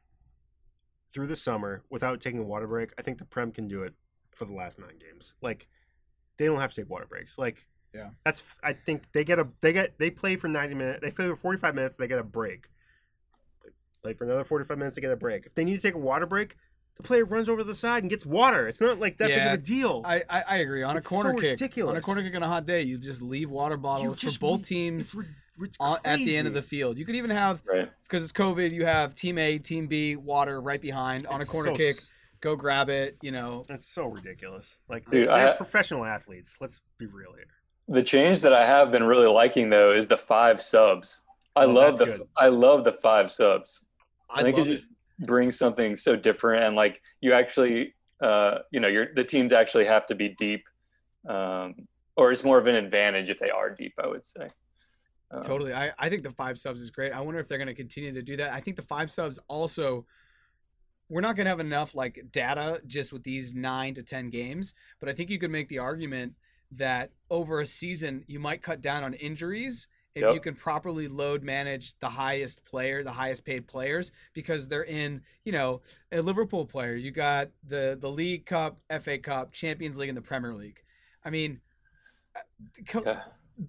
[1.13, 3.95] through the summer without taking a water break, I think the Prem can do it
[4.35, 5.35] for the last nine games.
[5.41, 5.69] Like,
[6.39, 7.39] they don't have to take water breaks.
[7.39, 8.11] Like, Yeah.
[8.25, 8.43] that's.
[8.65, 9.49] I think they get a.
[9.61, 9.99] They get.
[9.99, 11.01] They play for ninety minutes.
[11.03, 11.97] They play for forty five minutes.
[11.97, 12.67] They get a break.
[14.05, 14.95] Play for another forty five minutes.
[14.97, 15.47] to get a break.
[15.47, 16.57] If they need to take a water break,
[16.99, 18.69] the player runs over to the side and gets water.
[18.69, 20.03] It's not like that big of a deal.
[20.05, 22.43] I, I, I agree on It's a corner so kick on a corner kick on
[22.43, 25.27] a hot day you just leave water You bottles for both re- teams it's ri-
[25.65, 26.99] it's on, at the end of the field.
[26.99, 27.91] You could even have Right.
[28.03, 28.73] because it's COVID.
[28.73, 31.97] You have team A, team B, water right behind on a corner so kick.
[31.97, 32.11] s-
[32.43, 33.17] Go grab it.
[33.23, 34.77] You know, It's so ridiculous.
[34.87, 36.59] Like Dude, they're I professional athletes.
[36.61, 37.47] Let's be real here.
[37.89, 41.23] The change that I have been really liking though is the five subs.
[41.57, 42.23] I Oh, love the good.
[42.37, 43.87] I love the five subs.
[44.31, 44.73] I, I, think it it.
[44.73, 44.85] just
[45.21, 49.85] brings something so different and like you actually uh you know your the teams actually
[49.85, 50.65] have to be deep
[51.29, 51.75] um
[52.17, 54.49] or it's more of an advantage if they are deep i would say
[55.31, 55.73] um, Totally.
[55.73, 57.13] I, I think the five subs is great.
[57.13, 58.53] I wonder if they're going to continue to do that.
[58.53, 60.07] I think the five subs also,
[61.09, 64.75] we're not going to have enough like data just with these nine to 10 games,
[65.01, 66.35] but I think you could make the argument
[66.73, 70.35] that over a season, you might cut down on injuries if Yep.
[70.35, 75.21] you can properly load manage the highest player, the highest paid players, because they're in,
[75.45, 76.95] you know, a Liverpool player.
[76.95, 80.83] You got the, the League Cup, FA Cup, Champions League, and the Premier League.
[81.25, 81.61] I mean,
[82.37, 82.41] uh,
[82.87, 83.23] co- yeah.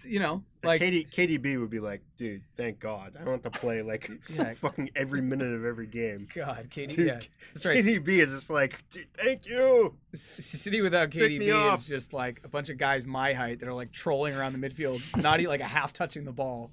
[0.04, 3.52] You know, Like like KD, KDB would be like, dude, thank God, I don't have
[3.52, 4.52] to play like Yeah.
[4.54, 6.26] fucking every minute of every game.
[6.34, 6.96] God, KD.
[6.96, 7.20] Dude, yeah,
[7.54, 7.76] that's right.
[7.78, 9.94] KDB is just like, dude, thank you.
[10.14, 11.80] C- City without Take me KDB off.
[11.82, 14.68] is just like a bunch of guys my height that are like trolling around the
[14.68, 16.72] midfield, not even like a half touching the ball.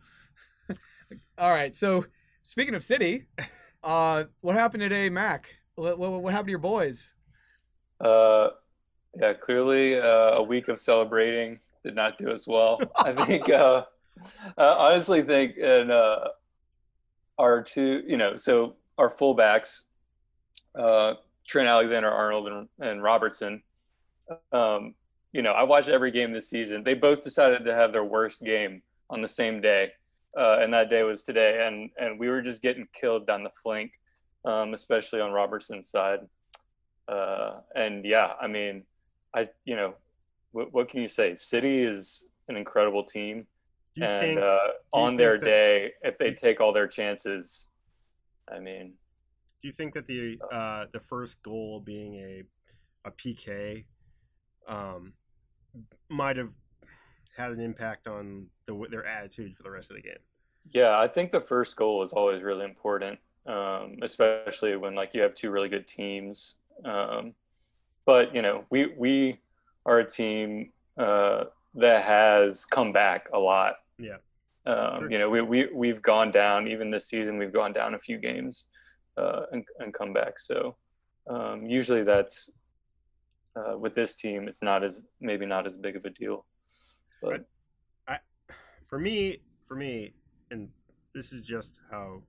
[1.38, 2.06] All right, so
[2.41, 3.26] speaking of City,
[3.84, 5.49] uh, what happened today, Mac?
[5.76, 7.13] What, what, what happened to your boys?
[8.02, 8.49] uh
[9.15, 13.84] yeah clearly uh, a week of celebrating did not do as well i think uh
[14.58, 16.28] I honestly think in uh,
[17.38, 19.82] our two, you know, so our fullbacks,
[20.78, 21.15] uh,
[21.48, 23.63] Trent Alexander Arnold and, and Robertson,
[24.52, 24.96] um,
[25.32, 26.84] you know, I watched every game this season.
[26.84, 29.91] They both decided to have their worst game on the same day.
[30.38, 31.65] Uh, and that day was today.
[31.65, 33.91] And, and we were just getting killed down the flank,
[34.46, 36.19] um, especially on Robertson's side.
[37.08, 38.84] Uh, and yeah, I mean,
[39.36, 39.96] I, you know,
[40.54, 41.36] what, what can you say?
[41.36, 43.48] City is an incredible team.
[44.02, 44.58] And think uh,
[44.92, 47.68] on their that- day, if they take all their chances,
[48.52, 48.94] I mean,
[49.62, 52.44] do you think that the uh, the first goal being a
[53.06, 53.86] a PK
[54.68, 55.13] um,
[56.10, 56.52] might have
[57.38, 60.18] had an impact on the, their attitude for the rest of the game?
[60.72, 65.22] yeah, I think the first goal is always really important, um, especially when like you
[65.22, 66.56] have two really good teams.
[66.86, 67.34] Um,
[68.06, 69.39] but you know, we we
[69.86, 73.76] are a team uh, that has come back a lot.
[73.98, 74.17] Yeah.
[74.65, 78.00] Um, you know, we, we, we've gone down, even this season, we've gone down a
[78.00, 78.67] few games
[79.17, 80.39] uh, and, and come back.
[80.39, 80.78] So
[81.30, 82.50] um, usually that's,
[83.56, 86.46] uh, with this team, it's not as, maybe not as big of a deal.
[87.22, 87.46] But
[88.88, 90.13] for me, for me,
[90.52, 90.69] and
[91.15, 92.22] this is just how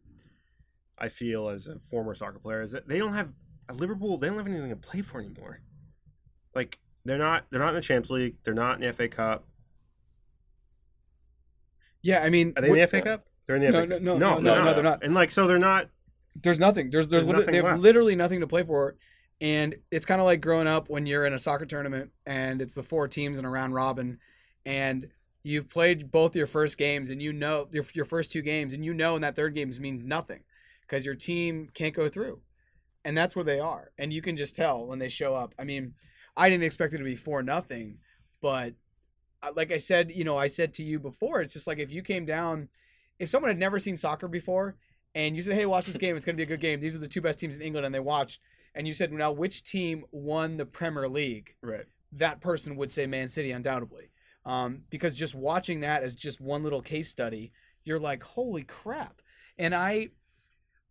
[0.99, 3.31] I feel as a former soccer player, is that they don't have
[3.69, 4.19] a Liverpool.
[4.19, 5.61] They don't have anything to play for anymore.
[6.55, 7.47] Like they're not.
[7.51, 8.37] They're not in the Champions League.
[8.45, 9.47] They're not in the FA Cup.
[12.03, 13.27] Yeah, I mean, Are they in the FA Cup?
[13.47, 14.03] They're in the No, FA no, Cup.
[14.03, 15.03] no, no, no, no, no, they're not.
[15.05, 15.89] And like, so they're not.
[16.43, 16.91] there's nothing.
[16.91, 17.81] There's there's, There's lit- nothing they have left.
[17.81, 18.97] literally nothing to play for,
[19.41, 22.75] and it's kind of like growing up when you're in a soccer tournament and it's
[22.75, 24.19] the four teams in a round robin,
[24.67, 25.09] and
[25.43, 28.85] you've played both your first games and you know your your first two games and
[28.85, 30.41] you know in that third games mean nothing
[30.83, 32.41] because your team can't go through,
[33.05, 35.55] and that's where they are, and you can just tell when they show up.
[35.59, 35.95] I mean,
[36.37, 37.99] I didn't expect it to be four nothing,
[38.41, 38.75] but
[39.43, 41.91] uh, like I said, you know, I said to you before, it's just like if
[41.91, 42.69] you came down,
[43.19, 44.77] if someone had never seen soccer before
[45.15, 46.17] and you said, "Hey, watch this game.
[46.17, 46.81] It's going to be a good game.
[46.81, 48.41] These are the two best teams in England," and they watched,
[48.75, 51.87] and you said, "Now, which team won the Premier League?" Right.
[52.13, 54.11] That person would say Man City, undoubtedly,
[54.45, 57.53] um, because just watching that as just one little case study,
[57.85, 59.21] you're like, "Holy crap!"
[59.59, 60.09] And I,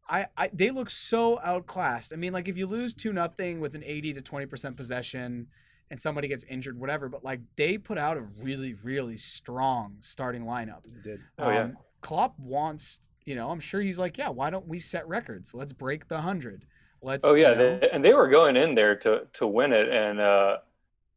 [0.10, 2.14] I, I they look so outclassed.
[2.14, 5.48] I mean, like if you lose two nothing with an eighty to twenty percent possession,
[5.90, 10.44] and somebody gets injured, whatever, but like they put out a really, really strong starting
[10.44, 10.82] lineup.
[10.86, 11.20] They did.
[11.38, 11.64] Oh, yeah.
[11.64, 15.54] Um, Klopp wants, you know, I'm sure he's like, yeah, why don't we set records?
[15.54, 16.66] Let's break the hundred.
[17.02, 17.24] Let's.
[17.24, 19.88] Oh yeah, you know- they, and they were going in there to to win it,
[19.90, 20.58] and uh,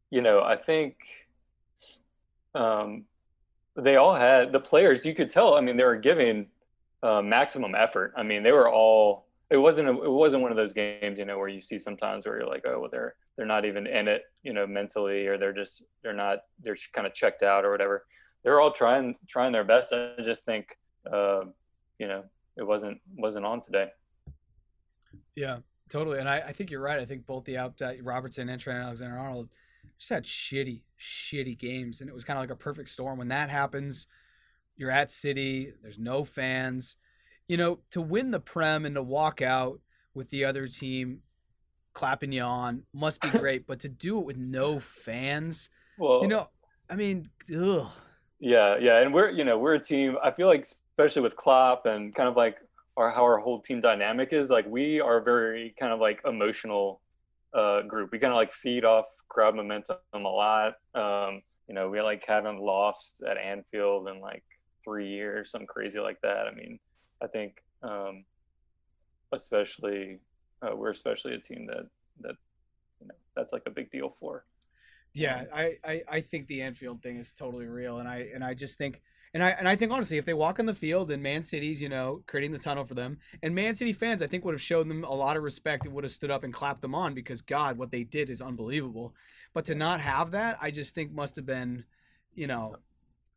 [0.09, 0.95] you know, I think
[2.55, 3.05] um,
[3.75, 5.05] they all had the players.
[5.05, 5.55] You could tell.
[5.55, 6.47] I mean, they were giving
[7.03, 8.13] uh, maximum effort.
[8.17, 9.27] I mean, they were all.
[9.49, 9.87] It wasn't.
[9.87, 12.47] A, it wasn't one of those games, you know, where you see sometimes where you're
[12.47, 15.83] like, oh, well, they're they're not even in it, you know, mentally, or they're just
[16.03, 18.05] they're not they're kind of checked out or whatever.
[18.43, 19.93] They're all trying trying their best.
[19.93, 20.77] I just think,
[21.11, 21.41] uh,
[21.99, 22.23] you know,
[22.57, 23.89] it wasn't wasn't on today.
[25.35, 26.19] yeah, totally.
[26.19, 26.99] And I, I think you're right.
[26.99, 29.49] I think both the out uh, Robertson and Trent Alexander Arnold
[29.97, 33.17] just had shitty, shitty games, and it was kind of like a perfect storm.
[33.17, 34.07] When that happens,
[34.77, 35.73] you're at City.
[35.81, 36.95] There's no fans.
[37.47, 39.79] You know, to win the Prem and to walk out
[40.13, 41.21] with the other team
[41.93, 43.65] clapping you on must be great.
[43.67, 46.49] but to do it with no fans, Well, you know,
[46.89, 47.87] I mean, ugh.
[48.39, 50.17] Yeah, yeah, and we're you know we're a team.
[50.23, 52.57] I feel like especially with Klopp and kind of like
[52.95, 57.01] our how our whole team dynamic is like we are very kind of like emotional
[57.53, 58.11] uh, group.
[58.11, 60.73] We kind of like feed off crowd momentum a lot.
[60.93, 64.43] Um, you know, we like haven't lost at Anfield in like
[64.87, 66.47] three years, something crazy like that.
[66.47, 66.79] I mean,
[67.21, 68.23] I think um,
[69.33, 70.19] especially
[70.61, 71.87] uh, we're especially a team that
[72.21, 72.35] that
[73.01, 74.45] you know that's like a big deal for.
[75.13, 78.53] Yeah, I, I, I think the Anfield thing is totally real, and I and I
[78.53, 79.01] just think
[79.33, 81.81] and I and I think honestly, if they walk on the field and Man City's
[81.81, 84.61] you know creating the tunnel for them, and Man City fans I think would have
[84.61, 87.13] shown them a lot of respect and would have stood up and clapped them on
[87.13, 89.13] because God, what they did is unbelievable.
[89.53, 91.83] But to not have that, I just think must have been,
[92.35, 92.77] you know,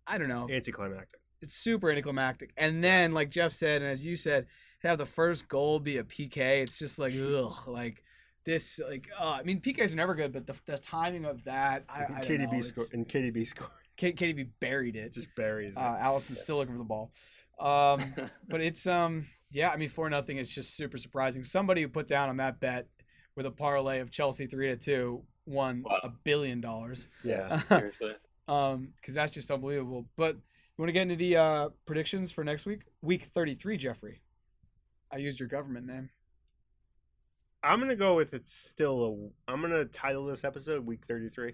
[0.07, 1.20] I don't know, Anticlimactic.
[1.43, 2.53] It's super anticlimactic.
[2.57, 4.47] And then like Jeff said, and as you said,
[4.83, 8.03] have the first goal be a PK, it's just like ugh, like.
[8.47, 11.85] This like uh, I mean PKs are never good, but the, the timing of that
[11.91, 12.47] I, I don't know.
[12.49, 12.89] KDB scored.
[12.95, 13.71] And KDB scored.
[13.99, 15.13] K- KDB buried it.
[15.13, 15.79] Just buries it.
[15.79, 17.13] Uh, Alisson's still looking for the ball.
[17.61, 18.01] Um,
[18.49, 21.45] but it's um yeah, I mean four nothing is just super surprising.
[21.45, 22.87] Somebody who put down on that bet
[23.37, 26.01] with a parlay of Chelsea three to two won Wow.
[26.03, 27.09] a billion dollars.
[27.23, 27.61] yeah.
[27.67, 28.13] Seriously.
[28.49, 30.07] Um, because that's just unbelievable.
[30.17, 30.39] But
[30.81, 32.81] you want to get into the uh, predictions for next week?
[33.03, 34.23] Week thirty three, Jeffrey.
[35.13, 36.09] I used your government name.
[37.63, 39.53] I'm gonna go with it's still a.
[39.53, 41.53] I'm gonna title this episode "Week 33."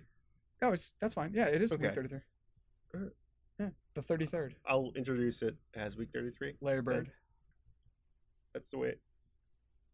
[0.62, 1.33] Oh, it's that's fine.
[1.35, 1.87] Yeah, it is Okay.
[1.87, 2.20] week thirty three.
[3.97, 4.53] The 33rd.
[4.66, 6.57] I'll introduce it as week 33.
[6.61, 7.11] Larry Bird.
[8.53, 8.97] That's the way.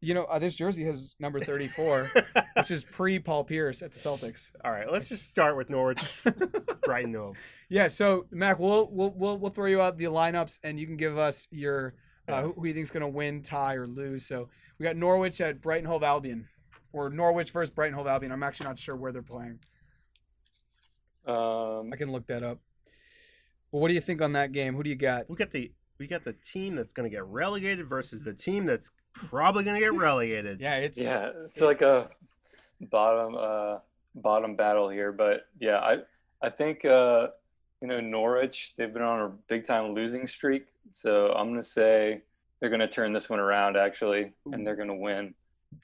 [0.04, 2.10] You know, uh, this jersey has number 34,
[2.56, 4.50] which is pre Paul Pierce at the Celtics.
[4.64, 6.22] All right, let's just start with Norwich,
[6.84, 7.36] Brighton Hove.
[7.68, 10.96] Yeah, so Mac, we'll we'll we'll, we'll throw you out the lineups, and you can
[10.96, 11.94] give us your
[12.28, 14.26] uh, who, who you think's going to win, tie, or lose.
[14.26, 14.48] So
[14.78, 16.48] we got Norwich at Brighton Hove Albion,
[16.92, 18.32] or Norwich versus Brighton Hove Albion.
[18.32, 19.60] I'm actually not sure where they're playing.
[21.26, 22.58] Um, I can look that up.
[23.70, 24.74] Well, what do you think on that game?
[24.74, 25.30] Who do you got?
[25.30, 28.66] We got the we got the team that's going to get relegated versus the team
[28.66, 30.60] that's probably going to get relegated.
[30.60, 32.08] Yeah, it's yeah, it's like a
[32.90, 33.78] bottom uh
[34.14, 35.98] bottom battle here, but yeah, I
[36.40, 37.28] I think uh
[37.80, 42.22] you know Norwich they've been on a big time losing streak, so I'm gonna say
[42.60, 45.34] they're gonna turn this one around actually, and they're gonna win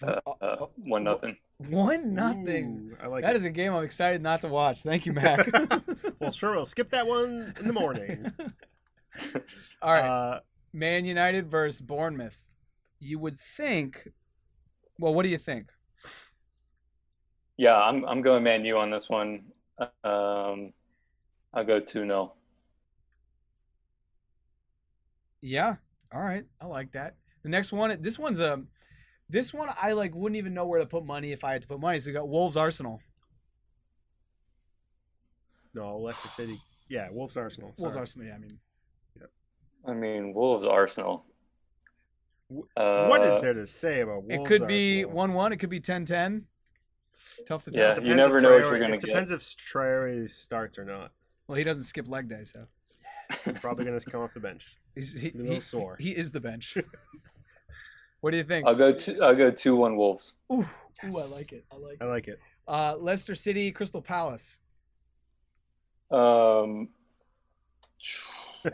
[0.02, 1.36] uh, uh, one nothing.
[1.68, 2.90] one nothing.
[2.92, 3.38] Ooh, I like That it.
[3.38, 4.82] is a game I'm excited not to watch.
[4.82, 5.48] Thank you, Mac.
[6.20, 8.30] well, sure, we'll skip that one in the morning.
[9.82, 10.40] All right, Uh,
[10.72, 12.44] Man United versus Bournemouth.
[13.00, 14.08] You would think.
[14.98, 15.70] Well, what do you think?
[17.56, 19.44] Yeah, I'm I'm going Man U on this one.
[20.04, 20.72] Um,
[21.54, 22.34] I'll go two 0
[25.40, 25.76] Yeah.
[26.12, 26.44] All right.
[26.60, 27.14] I like that.
[27.42, 28.62] The next one, this one's a,
[29.28, 31.68] this one I like wouldn't even know where to put money if I had to
[31.68, 31.98] put money.
[31.98, 33.00] So we got Wolves Arsenal.
[35.74, 36.60] no, Leicester City.
[36.88, 37.72] Yeah, Wolves Arsenal.
[37.78, 37.94] Wolves.
[37.96, 38.26] Arsenal.
[38.26, 38.58] Yeah, I mean,
[39.16, 39.26] Yeah.
[39.86, 41.24] I mean Wolves Arsenal.
[42.50, 44.44] Wh- Uh, what is there to say about Wolves?
[44.44, 45.52] it could be one-one.
[45.52, 46.44] It could be 10-10.
[47.46, 47.80] Tough to tell.
[47.82, 49.06] Yeah, Depends you never know what you're gonna It get.
[49.08, 51.12] depends if Traore starts or not.
[51.46, 52.66] Well, he doesn't skip leg day, so
[53.44, 54.76] He's probably going to come off the bench.
[54.94, 55.96] he's, he, a little he, sore.
[56.00, 56.76] he is the bench.
[58.20, 58.66] what do you think?
[58.66, 59.22] I'll go two.
[59.22, 60.34] I'll go two one Wolves.
[60.50, 60.66] Ooh,
[61.04, 61.64] ooh, I like it.
[61.70, 62.08] I like I it.
[62.08, 62.40] like it.
[62.66, 64.56] Uh, Leicester City, Crystal Palace.
[66.10, 66.88] Um,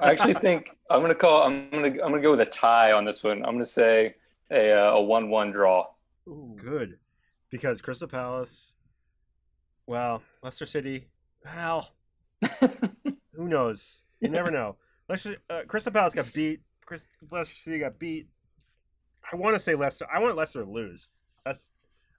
[0.00, 1.42] I actually think I'm gonna call.
[1.42, 1.88] I'm gonna.
[1.88, 3.44] I'm gonna go with a tie on this one.
[3.44, 4.14] I'm gonna say
[4.50, 5.86] a uh, a one one draw.
[6.28, 6.54] Ooh.
[6.56, 6.98] Good.
[7.50, 8.74] Because Crystal Palace,
[9.86, 11.08] well, Leicester City,
[11.44, 11.92] well,
[13.32, 14.02] who knows?
[14.20, 14.76] You never know.
[15.08, 16.60] Leicester, uh, Crystal Palace got beat.
[16.84, 18.26] Chris, Leicester City got beat.
[19.30, 20.06] I want to say Leicester.
[20.12, 21.08] I want Leicester to lose.
[21.44, 21.70] That's.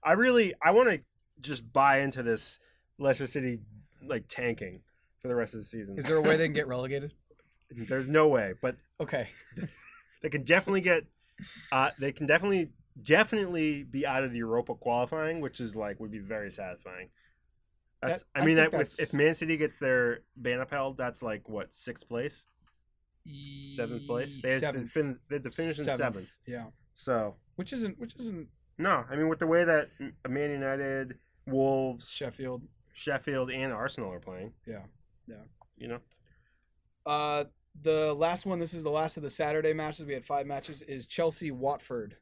[0.02, 0.54] I really.
[0.62, 1.00] I want to
[1.40, 2.58] just buy into this
[2.98, 3.58] Leicester City
[4.02, 4.80] like tanking
[5.20, 5.98] for the rest of the season.
[5.98, 7.12] Is there a way they can get relegated?
[7.70, 9.28] There's no way, but Okay.
[10.22, 11.04] they can definitely get.
[11.70, 12.70] Uh, they can definitely
[13.02, 17.08] definitely be out of the Europa qualifying, which is like would be very satisfying.
[18.02, 21.22] That- I I mean, think that with, if Man City gets their ban upheld, that's
[21.22, 22.46] like what sixth place,
[23.74, 24.38] seventh place.
[24.42, 24.84] They had, Seventh.
[24.94, 26.30] They, fin- they had to finish in seventh.
[26.46, 26.66] Yeah.
[26.94, 28.48] So Which isn't which isn't
[28.78, 29.90] no, I mean with the way that
[30.28, 32.62] Man United, Wolves, Sheffield.
[32.94, 34.52] Sheffield, and Arsenal are playing.
[34.66, 34.82] Yeah.
[35.26, 35.42] Yeah.
[35.76, 35.98] You know,
[37.04, 37.44] Uh,
[37.82, 38.58] the last one.
[38.58, 40.06] This is the last of the Saturday matches.
[40.06, 40.82] We had five matches.
[40.82, 42.16] Is Chelsea Watford.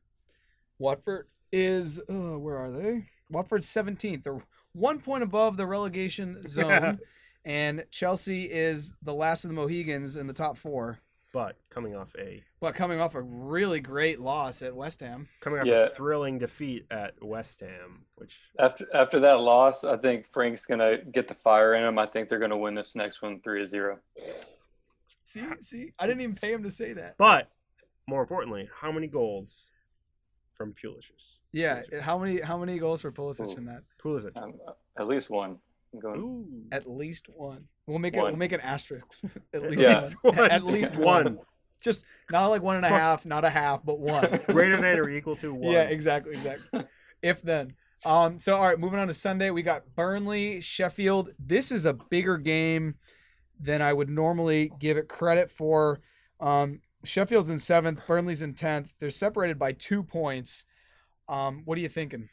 [0.79, 3.07] Watford is uh, where are they?
[3.31, 4.25] Watford's seventeenth.
[4.25, 4.43] They're
[4.73, 6.99] one point above the relegation zone,
[7.45, 10.99] and Chelsea is the last of the Mohegans in the top four.
[11.33, 15.29] but coming off a But coming off a really great loss at West Ham.
[15.41, 15.87] coming off Yeah.
[15.87, 20.99] a thrilling defeat at West Ham, which After after that loss, I think Frank's gonna
[20.99, 21.99] get the fire in him.
[21.99, 23.99] I think they're gonna win this next one three to zero.
[25.35, 27.17] See, see, I didn't even pay him to say that.
[27.19, 27.51] But
[28.07, 29.73] more importantly, how many goals
[30.57, 31.11] from Pulisic?
[31.53, 33.57] Yeah, how many how many goals for Pulisic Ooh.
[33.57, 33.83] in that?
[34.03, 34.37] Pulisic.
[34.37, 34.55] Um,
[34.97, 35.59] at least one.
[35.93, 36.21] I'm going.
[36.21, 36.47] Ooh.
[36.71, 37.65] At least one.
[37.89, 38.23] We'll make it.
[38.23, 39.23] We'll make an asterisk.
[39.53, 40.09] At least Yeah.
[40.23, 40.37] one.
[40.37, 40.51] One.
[40.51, 41.25] At least one.
[41.25, 41.39] One.
[41.81, 44.41] Just not like one and a Plus- half, not a half, but one.
[44.47, 45.71] Greater than or equal to one.
[45.73, 46.85] Yeah, exactly, exactly.
[47.23, 47.75] if then.
[48.05, 51.31] Um, so all right, moving on to Sunday, we got Burnley, Sheffield.
[51.39, 52.95] This is a bigger game
[53.65, 56.01] than I would normally give it credit for.
[56.39, 58.93] Um, Sheffield's in seventh, Burnley's in tenth.
[58.99, 60.65] They're separated by two points.
[61.29, 62.29] Um, what are you thinking?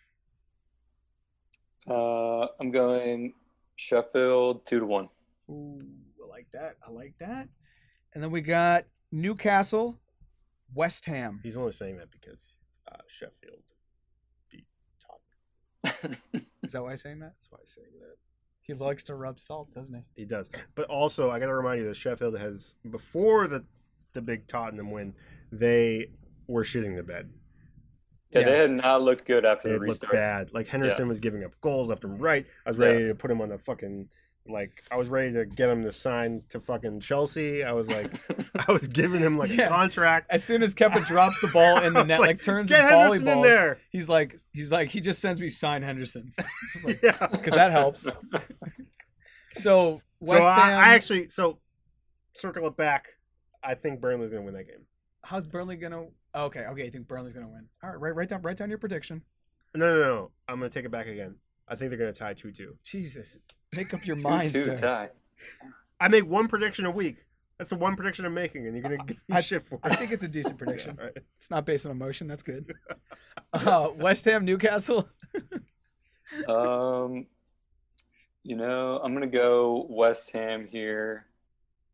[1.87, 3.33] Uh, I'm going
[3.75, 5.09] Sheffield two to one.
[5.49, 5.81] Ooh,
[6.23, 6.75] I like that.
[6.85, 7.47] I like that.
[8.13, 9.97] And then we got Newcastle,
[10.73, 11.39] West Ham.
[11.43, 12.45] He's only saying that because
[12.91, 13.63] uh, Sheffield
[14.49, 14.65] beat
[15.81, 16.17] Tottenham.
[16.63, 17.33] Is that why he's saying that?
[17.39, 18.17] That's why he's saying that.
[18.61, 20.03] He likes to rub salt, doesn't he?
[20.21, 20.49] He does.
[20.75, 23.65] But also, I got to remind you that Sheffield has, before the,
[24.13, 25.13] the big Tottenham win,
[25.51, 26.07] they
[26.47, 27.29] were shitting the bed.
[28.29, 28.45] Yeah, Yeah.
[28.45, 30.53] they had not looked good after They the looked bad.
[30.53, 32.45] Like Henderson was giving up goals left and right.
[32.65, 34.07] I was ready to put him on the fucking
[34.47, 37.63] like I was ready to get him to sign to fucking Chelsea.
[37.63, 38.11] I was like
[38.67, 39.65] I was giving him like Yeah.
[39.65, 40.27] a contract.
[40.29, 43.41] As soon as Kepa drops the ball in the net, like, turns get Henderson in
[43.41, 43.77] there.
[43.91, 46.33] he's like, he's like, he just sends me sign Henderson
[46.85, 47.27] because yeah.
[47.49, 48.01] that helps.
[48.01, 48.13] So
[49.53, 51.59] So West I, Ham, I actually so
[52.33, 53.09] circle it back.
[53.63, 54.85] I think Burnley's gonna win that game.
[55.23, 56.05] How's Burnley gonna?
[56.33, 56.85] oh, okay, okay.
[56.85, 57.67] You think Burnley's gonna win?
[57.83, 59.21] All right, write write down write down your prediction.
[59.75, 60.31] No, no, no.
[60.47, 61.35] I'm gonna take it back again.
[61.67, 62.77] I think they're gonna tie two two.
[62.83, 63.37] Jesus,
[63.75, 64.77] make up your Two, mind, two sir.
[64.77, 65.09] tie.
[65.99, 67.17] I make one prediction a week.
[67.57, 69.81] That's the one prediction I'm making, and you're gonna give me I- shit for it.
[69.83, 70.95] I think it's a decent prediction.
[70.97, 71.17] Yeah, right.
[71.37, 72.27] It's not based on emotion.
[72.27, 72.73] That's good.
[73.53, 75.09] Uh, West Ham, Newcastle.
[76.47, 77.25] Um,
[78.43, 81.25] you know, I'm gonna go West Ham here.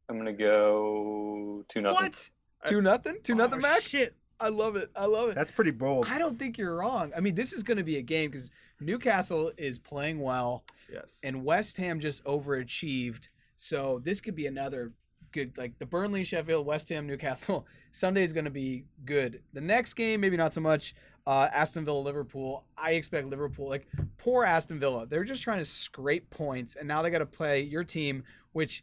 [0.08, 2.00] I'm gonna go two nothing.
[2.04, 2.30] What?
[2.66, 3.18] Two nothing.
[3.24, 3.58] Two nothing.
[3.58, 3.88] Oh, Max.
[3.88, 4.16] Shit.
[4.40, 4.92] I love it.
[4.96, 5.36] I love it.
[5.36, 6.06] That's pretty bold.
[6.12, 7.12] I don't think you're wrong.
[7.18, 11.20] I mean, this is going to be a game because Newcastle is playing well, Yes.
[11.24, 13.28] and West Ham just overachieved.
[13.56, 14.94] So this could be another
[15.32, 17.66] good, like the Burnley, Sheffield, West Ham, Newcastle.
[17.92, 19.42] Sunday is going to be good.
[19.54, 20.94] The next game, maybe not so much.
[21.26, 22.64] Uh, Aston Villa, Liverpool.
[22.78, 23.68] I expect Liverpool.
[23.68, 27.26] Like poor Aston Villa, they're just trying to scrape points, and now they got to
[27.26, 28.24] play your team,
[28.54, 28.82] which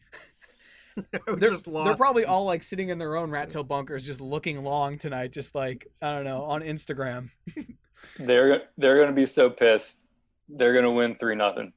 [1.27, 4.99] they're, they're probably all like sitting in their own rat tail bunkers, just looking long
[4.99, 7.31] tonight, just like I don't know on Instagram.
[8.19, 10.07] They're they're gonna be so pissed.
[10.49, 11.73] They're gonna win three nothing.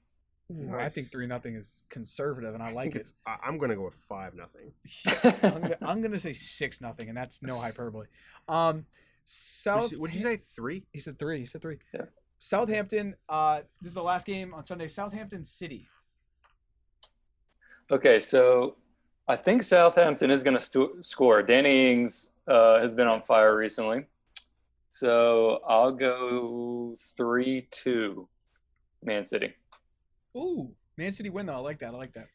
[0.51, 3.11] Ooh, I think three nothing is conservative, and I I like think it.
[3.27, 4.71] I- I'm gonna go with five nothing.
[5.43, 8.07] I'm gonna, I'm gonna say six nothing, and that's no hyperbole.
[8.47, 8.85] Um,
[9.25, 9.91] South.
[9.93, 10.83] Would you say three?
[10.93, 11.39] He said three.
[11.39, 11.79] He said three.
[11.93, 12.05] Yeah.
[12.39, 13.15] Southampton.
[13.27, 14.87] Uh, this is the last game on Sunday.
[14.87, 15.87] Southampton City.
[17.91, 18.75] Okay, so
[19.27, 21.41] I think Southampton is gonna stu- score.
[21.43, 24.05] Danny Ings uh, has been on fire recently,
[24.89, 28.27] so I'll go three two,
[29.03, 29.53] Man City.
[30.35, 31.53] Ooh, Man City win though.
[31.53, 31.93] I like that.
[31.93, 32.27] I like that.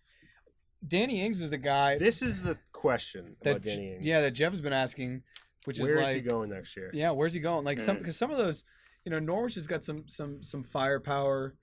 [0.86, 4.04] Danny Ings is a guy This is the question that about Danny Ings.
[4.04, 5.22] yeah that Jeff's been asking,
[5.64, 6.90] which Where is is like he going next year?
[6.92, 7.64] Yeah, where's he going?
[7.64, 8.00] Like some Mm.
[8.00, 8.64] because some of those,
[9.04, 11.54] you know, Norwich has got some some some firepower.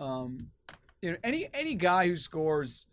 [0.00, 0.50] Um,
[1.02, 2.86] you know, any any guy who scores,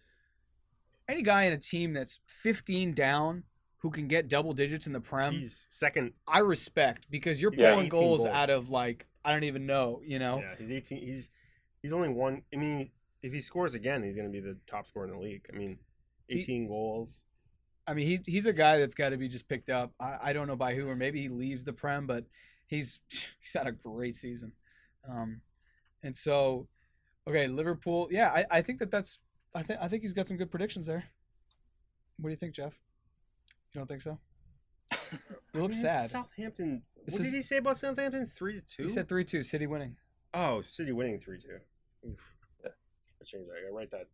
[1.08, 3.43] any guy in a team that's 15 down
[3.86, 6.13] who can get double digits in the prem, He's second.
[6.27, 7.69] I respect because you're Yeah.
[7.73, 8.29] pulling 18 goals, goals.
[8.36, 10.39] out of like I don't even know, you know.
[10.39, 10.97] Yeah, he's 18.
[11.05, 11.29] He's
[11.83, 12.41] he's only one.
[12.51, 12.89] I mean,
[13.21, 15.45] if he scores again, he's gonna be the top scorer in the league.
[15.53, 15.77] I mean,
[16.27, 17.25] He- 18 goals.
[17.86, 19.93] I mean, he's he's a guy that's got to be just picked up.
[19.99, 22.25] I, I don't know by who, or maybe he leaves the prem, but
[22.65, 22.99] he's
[23.39, 24.51] he's had a great season.
[25.07, 25.41] Um,
[26.01, 26.67] and so,
[27.27, 28.07] okay, Liverpool.
[28.09, 29.19] Yeah, I, I think that that's
[29.53, 31.03] I think I think he's got some good predictions there.
[32.17, 32.73] What do you think, Jeff?
[33.76, 34.17] You don't think so?
[35.53, 36.09] You look Man, sad.
[36.09, 36.82] Southampton.
[37.05, 38.28] This what is- did he say about Southampton?
[38.28, 38.84] Three to two.
[38.84, 39.95] He said three two, City winning.
[40.34, 41.59] Oh, City winning three two.
[42.09, 42.36] Oof.
[42.63, 42.71] Yeah.
[43.21, 43.53] I changed that.
[43.57, 44.07] I gotta write that.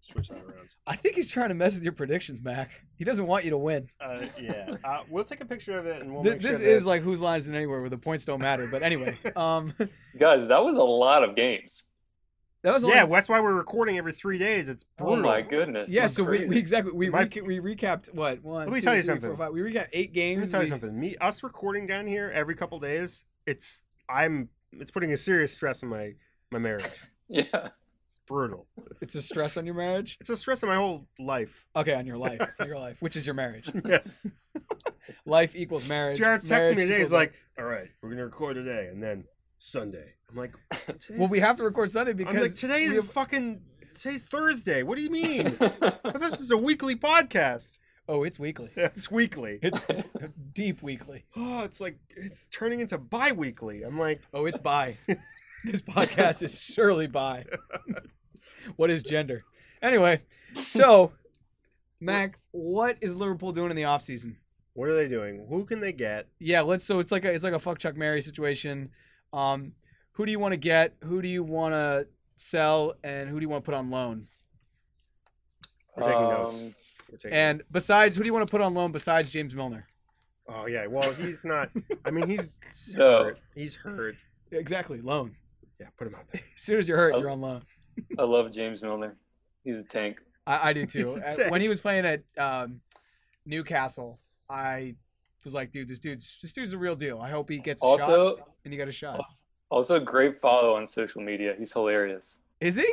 [0.00, 0.68] Switch that around.
[0.86, 2.70] I think he's trying to mess with your predictions, Mac.
[2.96, 3.88] He doesn't want you to win.
[4.00, 4.76] Uh, yeah.
[4.84, 6.86] Uh, we'll take a picture of it and we'll Th- make this sure is that's-
[6.86, 8.66] like whose lines in anywhere where the points don't matter.
[8.66, 9.72] But anyway, um,
[10.18, 11.84] Guys, that was a lot of games.
[12.64, 14.68] That was only, Yeah, that's why we're recording every three days.
[14.68, 15.12] It's oh brutal.
[15.12, 15.30] Oh brutal.
[15.32, 15.88] my goodness.
[15.90, 16.46] Yeah, that's so we, crazy.
[16.46, 18.66] we exactly we My- reca- we recapped what one.
[18.66, 19.30] Let me two, tell you three, something.
[19.30, 19.52] four, five.
[19.52, 20.40] We recapped eight Let games.
[20.48, 20.98] me tell you we- something.
[20.98, 23.24] Me, us recording down here every couple days.
[23.46, 24.48] It's I'm.
[24.72, 26.14] It's putting a serious stress on my
[26.50, 26.84] my marriage.
[27.28, 27.68] yeah.
[28.06, 28.66] It's brutal.
[29.00, 30.18] It's a stress on your marriage.
[30.20, 31.66] It's a stress on my whole life.
[31.74, 33.70] Okay, on your life, your life, which is your marriage.
[33.84, 34.26] Yes.
[35.26, 36.18] Life equals marriage.
[36.18, 36.98] Jared's texting me today.
[36.98, 39.24] He's equals- like, "All right, we're gonna record today, and then
[39.64, 40.52] Sunday." I'm like,
[41.10, 43.62] well, we have to record Sunday because I'm like, today's we have- fucking.
[43.98, 44.82] Today's Thursday.
[44.82, 45.44] What do you mean?
[46.18, 47.78] this is a weekly podcast.
[48.08, 48.68] oh, it's weekly.
[48.76, 49.60] Yeah, it's weekly.
[49.62, 49.88] It's
[50.52, 51.24] deep weekly.
[51.36, 53.82] Oh, it's like it's turning into bi-weekly.
[53.84, 54.96] I'm like, Oh, it's bi.
[55.64, 57.44] this podcast is surely bi.
[58.76, 59.44] what is gender?
[59.80, 60.22] Anyway,
[60.60, 61.12] so
[62.00, 64.36] Mac, what is Liverpool doing in the offseason?
[64.74, 65.46] what are they doing?
[65.48, 66.26] Who can they get?
[66.40, 66.82] Yeah, let's.
[66.82, 68.90] So it's like a it's like a fuck Chuck Mary situation.
[69.34, 69.72] Um,
[70.12, 70.94] who do you want to get?
[71.04, 72.06] Who do you want to
[72.36, 72.94] sell?
[73.02, 74.28] And who do you want to put on loan?
[75.96, 76.62] We're taking notes.
[77.10, 79.86] We're taking And besides, who do you want to put on loan besides James Milner?
[80.48, 81.70] Oh yeah, well he's not.
[82.04, 82.48] I mean he's
[82.94, 83.04] No.
[83.24, 83.38] hurt.
[83.54, 84.16] He's hurt.
[84.50, 85.36] Exactly, loan.
[85.80, 86.42] Yeah, put him out there.
[86.56, 87.20] As soon as you're hurt, Oh.
[87.20, 87.62] you're on loan.
[88.18, 89.16] I love James Milner.
[89.64, 90.18] He's a tank.
[90.46, 91.18] I, I do too.
[91.48, 92.80] When he was playing at um,
[93.46, 94.20] Newcastle,
[94.50, 94.96] I
[95.44, 97.20] was like, dude, this dude's this dude's a real deal.
[97.20, 98.00] I hope he gets a shot.
[98.00, 99.20] Also, And he got a shot.
[99.70, 101.54] also a great follow on social media.
[101.58, 102.40] He's hilarious.
[102.60, 102.86] Is he?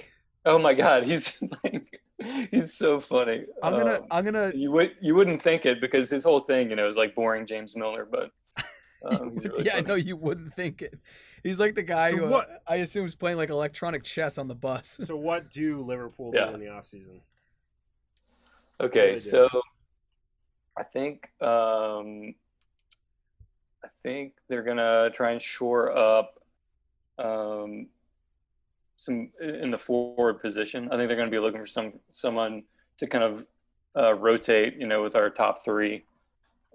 [0.45, 2.02] Oh my god, he's like
[2.52, 3.45] he's so funny.
[3.64, 6.70] I'm gonna Um, I'm gonna you would you wouldn't think it because his whole thing,
[6.70, 8.32] you know, is like boring James Milner, but
[9.06, 10.95] um, he's really yeah, I know you wouldn't think it.
[11.43, 14.38] He's like the guy So who uh, what- I assume is playing like electronic chess
[14.38, 14.99] on the bus.
[15.06, 16.47] So what do Liverpool Yeah.
[16.47, 17.22] do in the offseason?
[18.80, 19.47] Okay, so
[20.76, 22.34] I think um,
[23.84, 26.40] I think they're gonna try and shore up
[27.18, 27.88] um,
[28.98, 30.88] some in the forward position.
[30.92, 32.64] I think they're gonna be looking for some someone
[33.00, 33.46] to kind of
[33.96, 36.06] uh, rotate, you know, with our top three.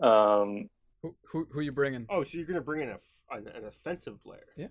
[0.01, 0.69] Um,
[1.03, 2.07] Who who, who you bringing?
[2.09, 2.99] Oh, so you're gonna bring in a,
[3.35, 4.47] an, an offensive player?
[4.57, 4.69] Yeah.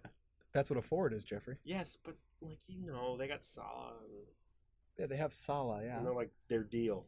[0.54, 1.58] That's what a forward is, Jeffrey.
[1.64, 4.26] Yes, but like you know, they got Salah, and,
[5.00, 5.84] Yeah, they have Salah.
[5.84, 5.98] Yeah.
[5.98, 7.06] and they're like their deal,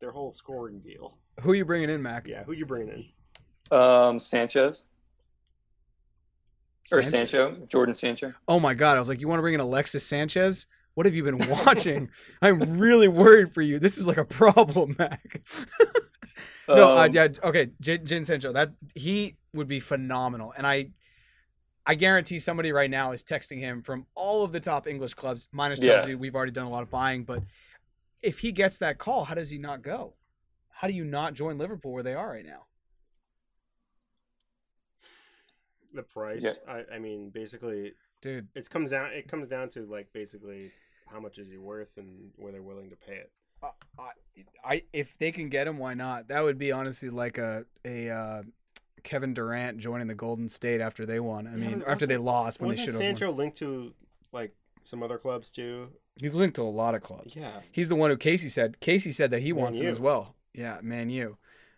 [0.00, 1.18] their whole scoring deal.
[1.40, 2.26] Who are you bringing in, Mac?
[2.28, 3.04] Yeah, who are you bringing in?
[3.70, 4.82] Um, Sanchez
[6.92, 7.30] or Sanchez?
[7.30, 8.34] Sancho, Jadon Sancho.
[8.46, 8.96] Oh my God!
[8.96, 10.66] I was like, you want to bring in Alexis Sanchez?
[10.94, 12.10] What have you been watching?
[12.42, 13.78] I'm really worried for you.
[13.78, 15.40] This is like a problem, Mac.
[16.68, 18.52] no, uh, Um, yeah, okay, J- Jin Sancho.
[18.52, 20.90] That he would be phenomenal, and I,
[21.86, 25.48] I guarantee somebody right now is texting him from all of the top English clubs,
[25.52, 25.96] minus Yeah.
[25.96, 26.14] Chelsea.
[26.14, 27.42] We've already done a lot of buying, but
[28.22, 30.14] if he gets that call, how does he not go?
[30.70, 32.66] How do you not join Liverpool where they are right now?
[35.94, 36.44] The price.
[36.44, 36.52] Yeah.
[36.90, 39.12] I, I mean, basically, Dude, it comes down.
[39.12, 40.70] It comes down to like basically
[41.06, 43.30] how much is he worth and where they're willing to pay it.
[43.62, 43.68] I,
[43.98, 44.10] I,
[44.64, 46.28] I if they can get him, why not?
[46.28, 48.42] That would be honestly like a a uh,
[49.04, 51.46] Kevin Durant joining the Golden State after they won.
[51.46, 52.94] I Yeah, mean, after they lost when they should have.
[52.96, 53.02] won.
[53.02, 53.92] Sancho linked to
[54.32, 55.88] like some other clubs too?
[56.16, 57.36] He's linked to a lot of clubs.
[57.36, 57.60] Yeah.
[57.72, 58.80] He's the one who Casey said.
[58.80, 60.34] Casey said that he Man wants him as well.
[60.52, 61.36] Yeah, Man U.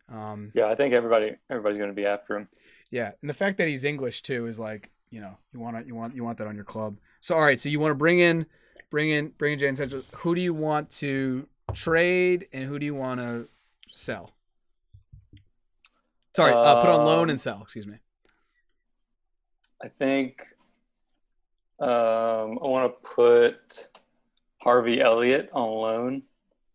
[0.09, 2.49] Um, yeah, I think everybody everybody's going to be after him.
[2.91, 5.87] Yeah, and the fact that he's English too is like you know you want to
[5.87, 6.99] you want you want that on your club.
[7.20, 8.47] So all right, so you want to bring in
[8.91, 10.03] bring in bring in Sancho.
[10.16, 13.49] Who do you want to trade and who do you want to
[13.89, 14.32] sell?
[16.37, 17.61] Sorry, uh, put on loan and sell.
[17.62, 17.97] Excuse me.
[19.82, 20.43] I think
[21.80, 23.91] um, I want to put
[24.62, 26.22] Harvey Elliott on loan.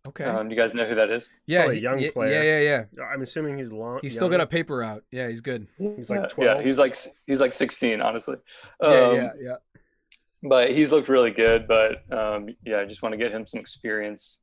[0.07, 0.23] Okay.
[0.23, 1.29] Um, do you guys know who that is?
[1.45, 2.43] yeah, probably a young yeah, player.
[2.43, 3.03] Yeah, yeah, yeah.
[3.03, 3.99] I'm assuming he's long.
[4.01, 5.03] He's still got a paper out.
[5.11, 5.67] Yeah, he's good.
[5.77, 6.57] He's like Yeah, twelve.
[6.57, 6.95] Yeah, he's like
[7.27, 8.37] he's like 16, honestly.
[8.81, 9.55] Yeah, Um, yeah, yeah.
[10.41, 11.67] but he's looked really good.
[11.67, 14.41] But um, yeah, I just want to get him some experience.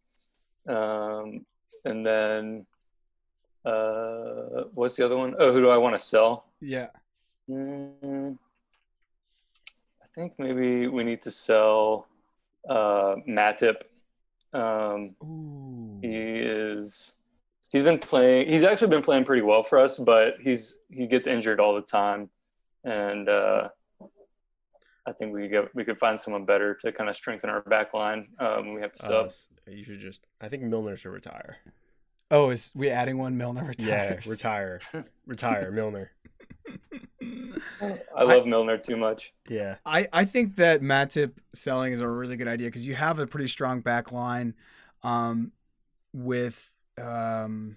[0.68, 1.44] Um,
[1.84, 2.66] and then
[3.64, 5.34] uh, what's the other one?
[5.40, 6.44] Oh, who do I want to sell?
[6.60, 6.88] Yeah.
[7.50, 8.38] Mm,
[10.02, 12.06] I think maybe we need to sell
[12.68, 13.82] uh, Matip.
[14.52, 15.98] Um, Ooh.
[16.02, 17.14] he is
[17.72, 18.48] he's been playing.
[18.48, 21.82] He's actually been playing pretty well for us, but he's he gets injured all the
[21.82, 22.30] time,
[22.84, 23.68] and uh,
[25.06, 27.62] I think we could get, we could find someone better to kind of strengthen our
[27.62, 28.28] back line.
[28.38, 29.50] Um, we have to Uh, sub.
[29.66, 30.26] you should just.
[30.40, 31.58] I think Milner should retire.
[32.30, 33.38] Oh, is we adding one?
[33.38, 34.80] Milner Yeah, retire,
[35.26, 36.10] retire, Milner.
[38.16, 39.32] I love Milner too much.
[39.48, 43.18] Yeah, I, I think that Matip selling is a really good idea because you have
[43.18, 44.54] a pretty strong back line
[45.02, 45.52] um,
[46.12, 47.76] with um,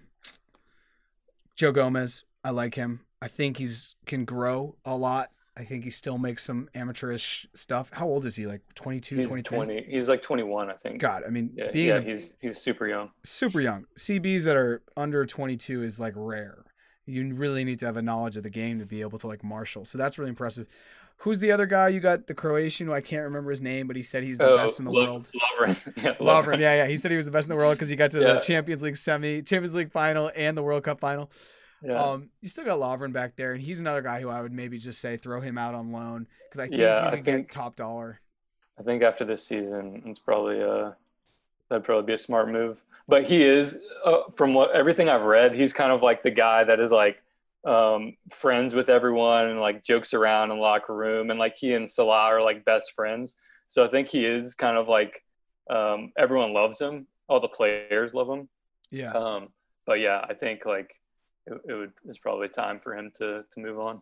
[1.56, 2.24] Joe Gomez.
[2.44, 3.02] I like him.
[3.22, 5.32] I think he's can grow a lot.
[5.56, 7.90] I think he still makes some amateurish stuff.
[7.94, 8.48] How old is he?
[8.48, 9.58] Like 22, He's 23?
[9.58, 9.86] 20.
[9.90, 11.00] He's like 21, I think.
[11.00, 13.12] God, I mean, Yeah, being yeah, in the he's he's super young.
[13.24, 13.86] super young.
[13.98, 16.64] CBs that are under 22 is like rare.
[17.06, 19.44] You really need to have a knowledge of the game to be able to like
[19.44, 19.86] marshal.
[19.86, 20.68] So that's really impressive.
[21.18, 21.90] Who's the other guy?
[21.90, 24.46] You got the Croatian who I can't remember his name, but he said he's the
[24.50, 25.30] Oh, best in the Lo- world.
[25.60, 25.94] Lovren.
[26.04, 26.88] yeah, Lovren, yeah, yeah.
[26.88, 28.82] He said he was the best in the world because he got to the Champions
[28.82, 31.30] League semi, Champions League final, and the World Cup final.
[31.84, 32.02] Yeah.
[32.04, 34.78] Um, you still got Lovren back there, and he's another guy who I would maybe
[34.80, 37.52] just say throw him out on loan because I think Yeah, you I think- get
[37.52, 38.20] top dollar.
[38.80, 40.92] I think after this season, it's probably uh
[41.72, 42.84] that'd probably be a smart move.
[43.08, 46.64] But he is, uh, from what everything I've read, he's kind of like the guy
[46.66, 47.24] that is like
[47.66, 51.74] um, friends with everyone and like jokes around in the locker room, and like he
[51.74, 53.38] and Salah are like best friends.
[53.70, 55.24] So I think he is kind of like
[55.70, 57.08] um, everyone loves him.
[57.30, 58.50] All the players love him.
[58.92, 59.50] Yeah, Um,
[59.86, 61.00] but yeah, I think like
[61.48, 64.02] it, it would it's probably time for him to to move on.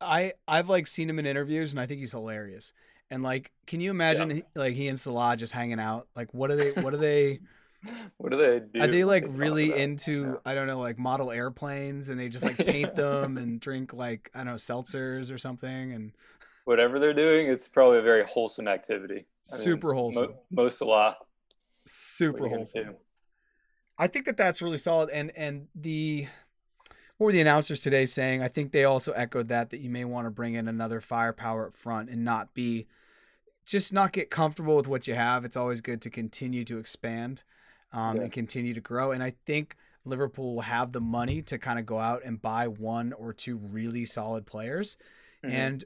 [0.00, 2.72] I I've like seen him in interviews, and I think he's hilarious.
[3.10, 6.08] And like, can you imagine he- like he and Salah just hanging out?
[6.16, 6.72] Like, what are they?
[6.72, 7.40] What are they?
[8.16, 8.80] What do they do?
[8.82, 10.34] Are they like talk really into Yeah.
[10.44, 14.28] I don't know like model airplanes and they just like paint them and drink like
[14.34, 16.12] I don't know seltzers or something and
[16.64, 19.26] whatever they're doing, it's probably a very wholesome activity.
[19.52, 21.18] I mean, super wholesome, Mo- most a lot.
[21.86, 22.96] super wholesome.
[23.98, 26.26] I think that that's really solid and and the
[27.18, 28.42] what were the announcers today saying?
[28.42, 31.68] I think they also echoed that that you may want to bring in another firepower
[31.68, 32.88] up front and not be
[33.66, 35.44] just not get comfortable with what you have.
[35.44, 37.42] It's always good to continue to expand
[37.92, 38.22] um, Yeah.
[38.24, 39.12] and continue to grow.
[39.12, 42.68] And I think Liverpool will have the money to kind of go out and buy
[42.68, 44.96] one or two really solid players.
[45.44, 45.50] Mhm.
[45.50, 45.84] And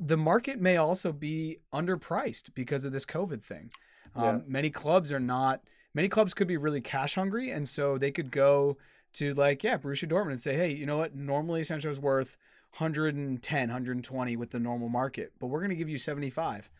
[0.00, 3.70] the market may also be underpriced because of this COVID thing.
[4.14, 4.40] Um, Yeah.
[4.46, 5.62] Many clubs are not.
[5.94, 8.78] Many clubs could be really cash hungry, and so they could go
[9.14, 11.14] to like yeah, Borussia Dortmund and say, hey, you know what?
[11.14, 12.36] Normally Sancho's worth
[12.72, 16.70] 110, 120 with the normal market, but we're going to give you 75,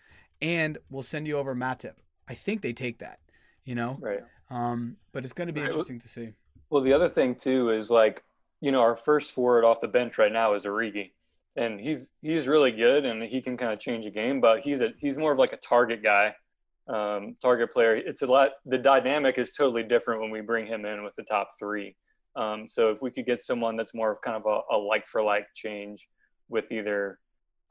[0.40, 1.94] and we'll send you over Matip.
[2.28, 3.20] I think they take that.
[3.64, 4.20] You know, right.
[4.50, 6.32] Um, but it's going to be Right, interesting to see.
[6.70, 8.22] Well, the other thing too is like,
[8.60, 11.12] you know, our first forward off the bench right now is Origi,
[11.56, 14.80] and he's he's really good and he can kind of change a game, but he's
[14.80, 16.34] a he's more of like a target guy,
[16.88, 17.96] um, target player.
[17.96, 18.52] It's a lot.
[18.64, 21.94] The dynamic is totally different when we bring him in with the top three.
[22.38, 25.08] Um, so if we could get someone that's more of kind of a, a like
[25.08, 26.08] for like change
[26.48, 27.18] with either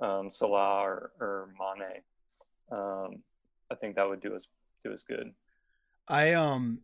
[0.01, 2.01] um, Salah or, or Mane,
[2.71, 3.23] um,
[3.71, 4.47] I think that would do us
[4.83, 5.31] do us good.
[6.09, 6.79] I um,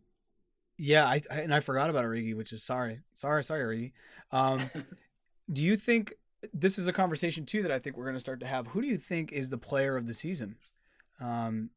[0.78, 3.92] yeah, I, I and I forgot about Origi, which is sorry, sorry, sorry,
[4.32, 4.36] Origi.
[4.36, 4.62] Um,
[5.52, 6.14] do you think
[6.54, 8.68] this is a conversation too that I think we're going to start to have?
[8.68, 10.56] Who do you think is the player of the season?
[11.20, 11.68] Um,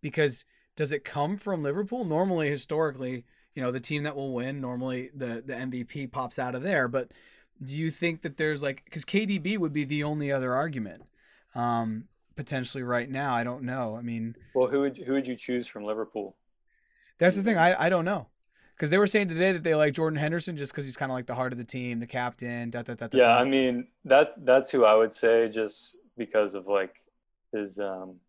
[0.00, 0.44] because
[0.74, 2.04] does it come from Liverpool?
[2.04, 3.24] Normally, historically,
[3.56, 6.88] you know, the team that will win, normally the the MVP pops out of there.
[6.88, 7.12] But
[7.62, 11.04] do you think that there's like because KDB would be the only other argument,
[11.56, 12.04] um,
[12.36, 13.34] potentially right now?
[13.34, 13.96] I don't know.
[13.96, 16.36] I mean, Well, who would who would you choose from Liverpool?
[17.18, 17.58] that's the thing.
[17.58, 18.28] I, I don't know.
[18.76, 21.16] Because they were saying today that they like Jordan Henderson just because he's kind of
[21.16, 22.68] like the heart of the team, the captain.
[22.70, 23.36] Da, da, da, Yeah.
[23.36, 27.02] I mean that's that's who I would say just because of like
[27.52, 28.20] his um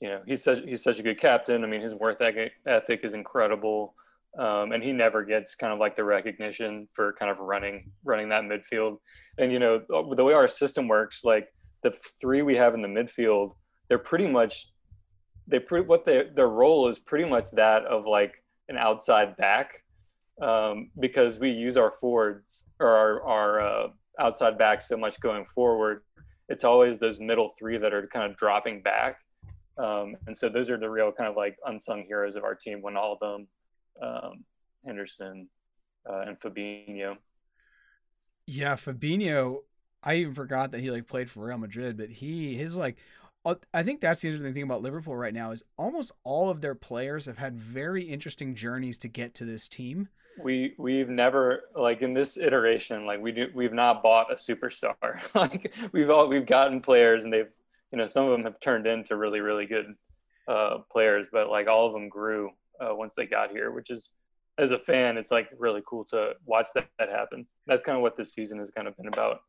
[0.00, 1.64] you know he's such he's such a good captain.
[1.64, 3.94] I mean his work ethic ethic is incredible,
[4.38, 8.28] um, and he never gets kind of like the recognition for kind of running running
[8.30, 8.98] that midfield.
[9.38, 11.48] And you know the way our system works, like
[11.82, 13.54] the three we have in the midfield,
[13.88, 14.72] they're pretty much
[15.46, 19.84] they pretty what they their role is pretty much that of like an outside back
[20.42, 25.44] um, because we use our forwards or our, our uh, outside backs so much going
[25.44, 26.02] forward.
[26.48, 29.18] It's always those middle three that are kind of dropping back.
[29.78, 32.82] Um, and so those are the real kind of like unsung heroes of our team.
[32.82, 33.46] Wijnaldum,
[34.00, 34.44] um,
[34.84, 35.48] Henderson,
[36.08, 37.16] uh, and Fabinho.
[38.46, 39.58] Yeah, Fabinho.
[40.02, 42.96] I even forgot that he like played for Real Madrid, but he his like.
[43.44, 46.60] uh, I think that's the interesting thing about Liverpool right now is almost all of
[46.60, 50.08] their players have had very interesting journeys to get to this team.
[50.42, 55.16] We we've never like in this iteration like we do we've not bought a superstar
[55.34, 57.48] like we've all we've gotten players and they've
[57.90, 59.94] you know some of them have turned into really really good
[60.46, 62.50] uh, players but like all of them grew
[62.80, 64.12] uh, once they got here which is
[64.58, 68.02] as a fan it's like really cool to watch that, that happen that's kind of
[68.02, 69.40] what this season has kind of been about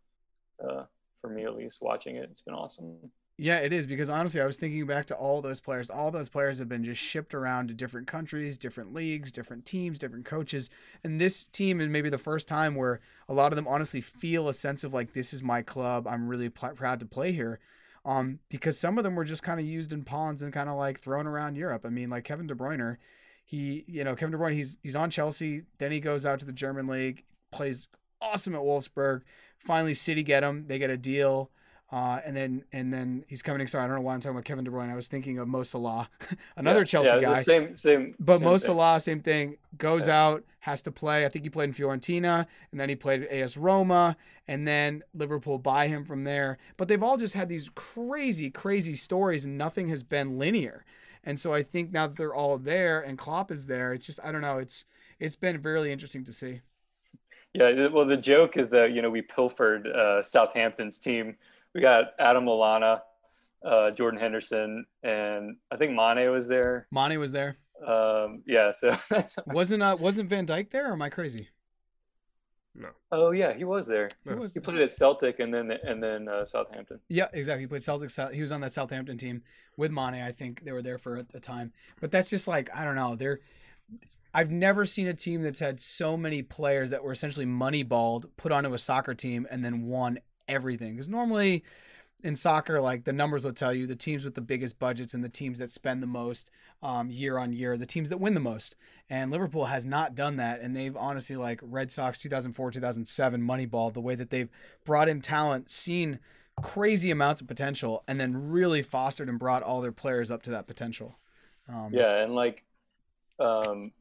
[0.67, 0.84] uh,
[1.19, 2.97] for me at least watching it it's been awesome
[3.39, 5.91] Yeah, it is because honestly, I was thinking back to all those players.
[5.91, 9.99] All those players have been just shipped around to different countries, different leagues, different teams,
[9.99, 10.71] different coaches.
[11.03, 12.99] And this team is maybe the first time where
[13.30, 16.07] a lot of them honestly feel a sense of like, this is my club.
[16.07, 17.59] I'm really pl- proud to play here.
[18.08, 20.78] Um, because some of them were just kind of used in pawns and kind of
[20.78, 21.86] like thrown around Europe.
[21.86, 22.95] I mean, like Kevin De Bruyne,
[23.43, 25.64] he, you know, Kevin De Bruyne, he's he's on Chelsea.
[25.78, 27.89] Then he goes out to the German league, plays
[28.22, 29.24] awesome at Wolfsburg.
[29.60, 30.68] Finally, City get him.
[30.68, 31.51] They get a deal.
[31.91, 33.65] Uh, and then and then he's coming.
[33.67, 34.91] Sorry, I don't know why I'm talking about Kevin De Bruyne.
[34.91, 36.09] I was thinking of Mo Salah,
[36.57, 37.33] another Yeah, Chelsea yeah, guy.
[37.33, 38.57] same same But same Mo.
[38.57, 39.57] Salah, same thing.
[39.77, 41.25] Goes out, has to play.
[41.25, 44.17] I think he played in Fiorentina, and then he played at AS Roma,
[44.47, 46.57] and then Liverpool buy him from there.
[46.77, 50.83] But they've all just had these crazy, crazy stories, and nothing has been linear.
[51.23, 54.19] And so I think now that they're all there and Klopp is there, it's just
[54.23, 54.57] I don't know.
[54.57, 54.85] It's
[55.19, 56.61] it's been really interesting to see.
[57.53, 61.35] Yeah, well, the joke is that you know we pilfered uh, Southampton's team.
[61.78, 63.01] We got Adam Lallana,
[63.63, 66.88] uh, Jordan Henderson, and I think Mane was there.
[66.91, 67.59] Mane was there.
[67.86, 68.97] Um, yeah, so
[69.45, 70.89] Wasn't uh wasn't Van Dijk there?
[70.89, 71.49] Or am I crazy?
[72.73, 72.88] No.
[73.11, 74.09] Oh yeah, he was there.
[74.25, 76.99] Who was He played at Celtic and then and then uh, Southampton.
[77.09, 77.61] Yeah, exactly.
[77.61, 78.13] He played Celtics.
[78.13, 79.43] Sou- He was on that Southampton team
[79.78, 80.15] with Mane.
[80.15, 81.73] I think they were there for a, a time.
[82.01, 83.15] But that's just like I don't know.
[83.15, 83.41] They're.
[84.34, 88.51] I've never seen a team that's had so many players that were essentially moneyballed, put
[88.51, 90.17] onto a soccer team, and then won
[90.47, 90.93] everything.
[90.93, 91.63] Because normally
[92.23, 95.23] in soccer, like the numbers will tell you, the teams with the biggest budgets and
[95.23, 96.49] the teams that spend the most
[96.81, 98.75] um, year on year, the teams that win the most.
[99.09, 103.93] And Liverpool has not done that, and they've honestly like Red Sox 2004 2007 moneyball
[103.93, 104.49] the way that they've
[104.83, 106.19] brought in talent, seen
[106.61, 110.49] crazy amounts of potential, and then really fostered and brought all their players up to
[110.51, 111.17] that potential.
[111.69, 112.63] Um, Yeah, and like,
[113.39, 113.91] um,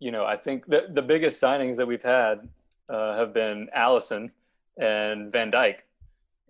[0.00, 2.48] you know, I think the the biggest signings that we've had
[2.88, 4.30] uh, have been Alisson
[4.78, 5.76] and Van Dijk,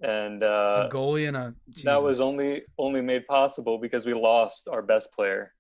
[0.03, 1.55] and uh, a goalie and a
[1.85, 5.53] that was only only made possible because we lost our best player,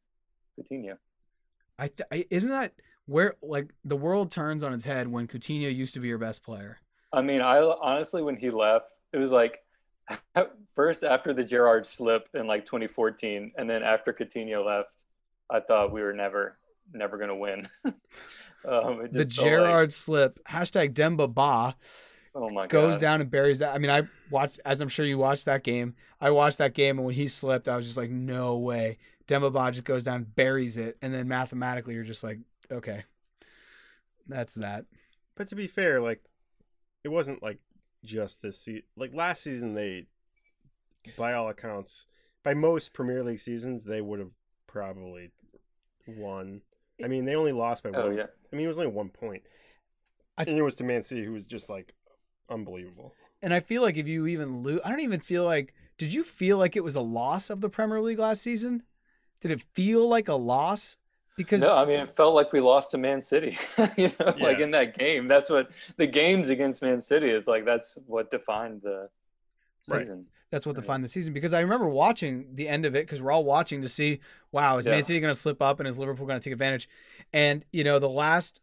[0.59, 0.97] Coutinho.
[1.79, 2.73] I, th- I isn't that
[3.07, 6.43] where like the world turns on its head when Coutinho used to be your best
[6.45, 6.79] player.
[7.13, 9.59] I mean, I honestly, when he left, it was like
[10.75, 14.97] first after the Gerrard slip in like 2014, and then after Coutinho left,
[15.51, 16.59] I thought we were never,
[16.93, 17.67] never to win.
[17.85, 21.77] um, it The just felt like- Gerrard slip hashtag Demba Ba.
[22.35, 22.71] Oh my god.
[22.71, 23.01] goes god.
[23.01, 23.75] down and buries that.
[23.75, 25.95] I mean, I watched, as I'm sure you watched that game.
[26.21, 28.99] I watched that game, and when he slipped, I was just like, no way.
[29.27, 32.39] Demba just goes down, buries it, and then mathematically, you're just like,
[32.71, 33.05] okay,
[34.27, 34.87] that's that.
[35.37, 36.23] But to be fair, like
[37.05, 37.59] it wasn't like
[38.05, 38.83] just this season.
[38.97, 40.07] Like last season, they,
[41.17, 42.07] by all accounts,
[42.45, 44.31] by most Premier League seasons, they would have
[44.67, 45.31] probably
[46.07, 46.63] won.
[47.03, 48.17] I mean, they only lost by Oh one.
[48.17, 48.27] yeah.
[48.53, 49.43] I mean, it was only one point,
[50.39, 51.95] I- and it was to Man City, who was just like
[52.51, 53.13] unbelievable.
[53.43, 55.75] And I feel like if you even lose, I don't even feel like.
[55.99, 58.83] Did you feel like it was a loss of the Premier League last season?
[59.41, 60.97] Did it feel like a loss?
[61.37, 63.57] Because No, I mean it felt like we lost to Man City.
[63.97, 65.29] you know, like in that game.
[65.29, 67.65] That's what the games against Man City is like.
[67.65, 69.09] That's what defined the
[69.89, 70.03] Right.
[70.03, 70.27] season.
[70.51, 70.83] That's what Right.
[70.83, 71.33] defined the season.
[71.33, 74.21] Because I remember watching the end of it because we're all watching to see,
[74.51, 74.93] wow, is Yeah.
[74.93, 76.89] Man City going to slip up and is Liverpool going to take advantage?
[77.33, 78.61] And you know, the last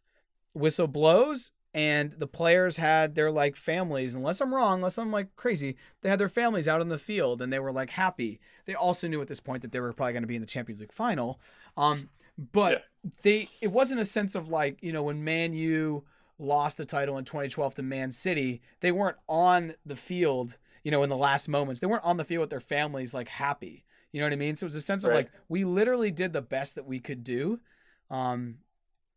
[0.54, 4.16] whistle blows and the players had their like families.
[4.16, 7.42] Unless I'm wrong, unless I'm like crazy, they had their families out on the field
[7.42, 8.40] and they were like happy.
[8.66, 10.48] They also knew at this point that they were probably going to be in the
[10.48, 11.40] Champions League final.
[11.78, 12.10] Um,
[12.52, 12.84] but
[13.24, 16.04] they, it wasn't a sense of like you know when Man U
[16.38, 21.04] lost the title in 2012 to Man City, they weren't on the field you know,
[21.04, 21.82] in the last moments.
[21.82, 23.86] They weren't on the field with their families like happy.
[24.12, 24.56] You know what I mean?
[24.56, 27.24] So it was a sense of like we literally did the best that we could
[27.24, 27.60] do.
[28.10, 28.56] Um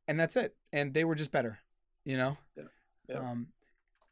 [0.07, 0.55] and that's it.
[0.73, 1.61] And they were just better,
[2.05, 2.37] you know?
[2.57, 2.65] Yeah.
[3.09, 3.19] Yeah.
[3.19, 3.49] Um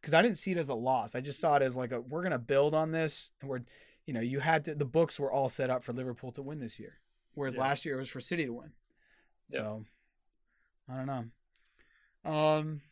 [0.03, 1.14] cuz I didn't see it as a loss.
[1.14, 3.61] I just saw it as like a we're going to build on this and we're
[4.07, 6.59] you know, you had to the books were all set up for Liverpool to win
[6.59, 7.01] this year.
[7.34, 7.61] Whereas Yeah.
[7.62, 8.72] last year it was for City to win.
[9.49, 9.59] Yeah.
[9.59, 9.84] So
[10.88, 12.30] I don't know.
[12.30, 12.82] Um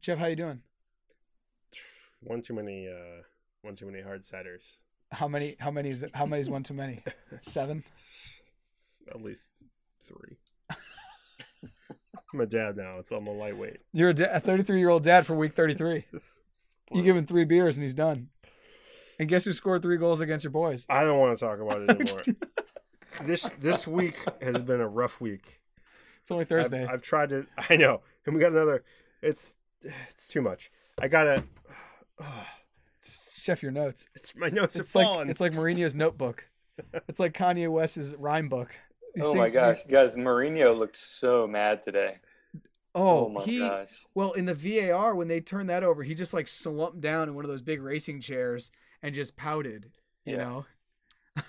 [0.00, 0.62] Jeff, how you doing?
[2.20, 3.22] One too many, uh,
[3.62, 4.78] one too many hard setters.
[5.12, 6.10] How many how many is it?
[6.14, 7.02] How many is one too many?
[7.42, 7.84] Seven?
[9.08, 9.50] At least
[10.02, 10.38] three.
[12.32, 13.78] I'm a dad now, so I'm a lightweight.
[13.92, 16.04] You're a, da- a 33 year old dad for week 33.
[16.92, 18.28] You give him three beers and he's done.
[19.18, 20.86] And guess who scored three goals against your boys?
[20.88, 22.22] I don't want to talk about it anymore.
[23.24, 25.60] this this week has been a rough week.
[26.20, 26.86] It's only I've- Thursday.
[26.86, 27.46] I've, tried to.
[27.70, 28.84] I know, and we got another.
[29.22, 30.70] It's it's too much.
[31.00, 31.42] I gotta.
[33.40, 34.08] Chef your notes.
[34.14, 35.28] it's my notes It's like fallen.
[35.30, 36.48] it's like Mourinho's notebook.
[37.08, 38.74] It's like Kanye West's rhyme book.
[39.14, 40.16] These Oh my gosh, guys!
[40.16, 42.18] Mourinho looked so mad today.
[42.96, 44.04] Oh, Oh, my he gosh.
[44.14, 47.34] well in the VAR when they turned that over, he just like slumped down in
[47.34, 48.70] one of those big racing chairs
[49.02, 49.90] and just pouted.
[50.24, 50.44] You Yeah.
[50.44, 50.66] know,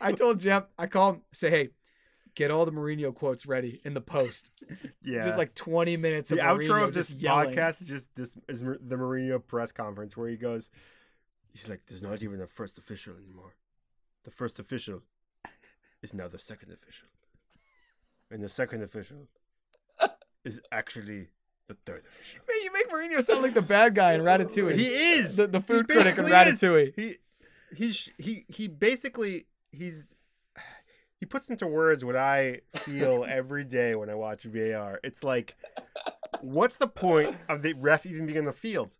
[0.00, 1.68] I told Jeff, I called him, say, hey,
[2.34, 4.52] get all the Mourinho quotes ready in the post.
[5.02, 5.22] yeah.
[5.22, 7.50] Just like 20 minutes of the Mourinho outro of this yelling.
[7.54, 10.70] podcast is just this is the Mourinho press conference where he goes.
[11.52, 13.54] He's like, "There's not even a first official anymore.
[14.28, 15.00] The first official
[16.02, 17.08] is now the second official,
[18.30, 19.26] and the second official
[20.44, 21.28] is actually
[21.66, 24.78] the third official." Man, you make Mourinho sound like the bad guy in Ratatouille.
[24.78, 26.62] He is the, the food critic in basically is.
[26.62, 26.92] Ratatouille.
[26.94, 27.16] He
[27.74, 30.08] he's he he basically he's
[31.18, 35.00] he puts into words what I feel every day when I watch VAR.
[35.02, 35.56] It's like,
[36.42, 38.94] what's the point of the ref even being in the field?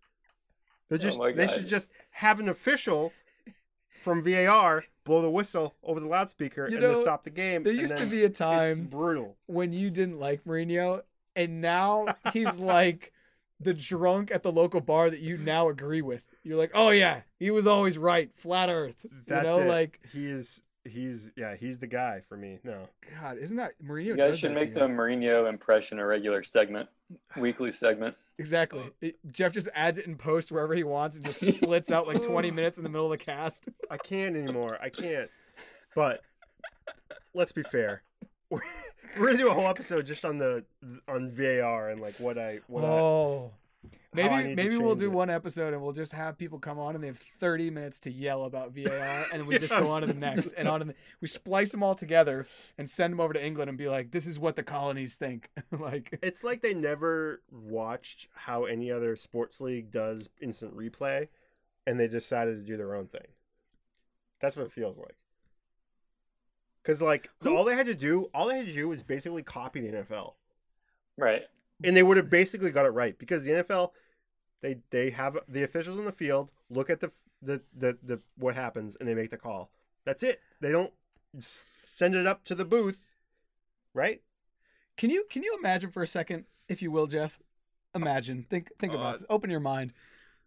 [0.89, 3.12] They Oh just my they should just have an official
[4.09, 7.62] from VAR blow the whistle over the loudspeaker You and then stop the game.
[7.62, 9.36] There used to be a time brutal.
[9.46, 11.02] when you didn't like Mourinho,
[11.36, 13.12] and now he's like
[13.61, 16.30] the drunk at the local bar that you now agree with.
[16.42, 19.04] You're like, oh yeah, he was always right, flat Earth.
[19.26, 19.68] That's you know, it.
[19.68, 22.59] like he is he's yeah he's the guy for me.
[22.64, 22.89] No,
[23.20, 24.05] God, isn't that Mourinho?
[24.05, 24.74] You guys should make you.
[24.74, 26.89] the Mourinho impression a regular segment,
[27.36, 28.16] weekly segment.
[28.39, 28.91] exactly.
[29.01, 32.22] It- Jeff just adds it in post wherever he wants and just splits out like
[32.22, 33.68] 20 minutes in the middle of the cast.
[33.91, 34.78] I can't anymore.
[34.80, 35.30] I can't.
[35.95, 36.22] But
[37.34, 38.03] let's be fair.
[38.51, 38.61] We're,
[39.18, 40.64] we're gonna do a whole episode just on the
[41.07, 43.53] on VAR and like what I what oh.
[43.53, 45.12] I Oh, maybe maybe we'll do it.
[45.12, 48.11] one episode and we'll just have people come on and they have 30 minutes to
[48.11, 48.91] yell about VAR
[49.33, 51.70] and then we just go on to the next and on to the, we splice
[51.70, 54.57] them all together and send them over to England and be like this is what
[54.57, 60.29] the colonies think like It's like they never watched how any other sports league does
[60.41, 61.29] instant replay,
[61.87, 63.26] and they decided to do their own thing.
[64.41, 65.14] That's what it feels like.
[66.83, 69.43] Because like Who- all they had to do, all they had to do was basically
[69.43, 70.33] copy the NFL.
[71.16, 71.43] Right.
[71.85, 73.93] And they would have basically got it right because the NFL
[74.62, 77.11] they they have the officials in the field look at the
[77.43, 79.70] the the, the what happens and they make the call.
[80.05, 80.41] That's it.
[80.61, 80.93] They don't
[81.39, 83.14] send it up to the booth,
[83.95, 84.22] right?
[84.97, 87.39] can you can you imagine for a second if you will Jeff
[87.95, 89.26] imagine think think about Uh, this.
[89.31, 89.93] open your mind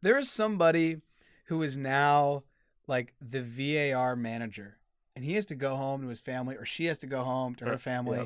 [0.01, 0.97] there is somebody
[1.45, 2.43] who is now
[2.87, 4.77] like the VAR manager
[5.15, 7.55] and he has to go home to his family or she has to go home
[7.55, 8.25] to her Uh, family yeah.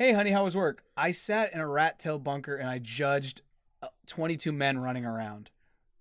[0.00, 3.42] Hey honey how was work i sat in a rat tail bunker and i judged
[3.82, 5.50] uh, 22 men running around.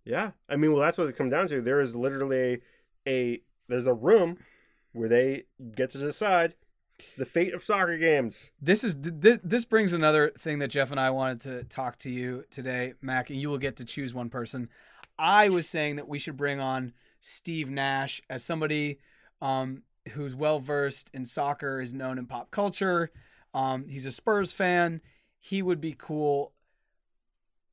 [0.04, 1.62] Yeah, I mean, well, that's what it comes down to.
[1.62, 2.62] There is literally a,
[3.08, 4.38] a there's a room
[4.94, 5.44] where they
[5.76, 6.56] get to decide
[7.18, 8.52] the fate of soccer games.
[8.62, 12.10] This is th- this brings another thing that Jeff and I wanted to talk to
[12.10, 14.70] you today, Mac, and you will get to choose one person.
[15.18, 19.00] I was saying that we should bring on Steve Nash as somebody
[19.42, 19.84] um,
[20.14, 23.12] who's well versed in soccer, is known in pop culture.
[23.54, 25.02] Um, he's a Spurs fan.
[25.40, 26.54] He would be cool.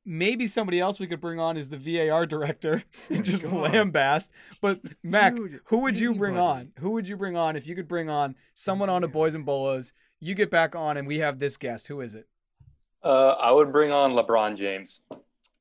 [0.05, 3.73] Maybe somebody else we could bring on is the VAR director and just God.
[3.73, 4.29] lambast.
[4.61, 6.59] But Mac, Dude, who would you bring anybody.
[6.59, 6.71] on?
[6.79, 9.45] Who would you bring on if you could bring on someone on a Boys and
[9.45, 9.91] Bolos?
[10.19, 11.87] You get back on, and we have this guest.
[11.87, 12.25] Who is it?
[13.03, 15.03] Uh, I would bring on LeBron James,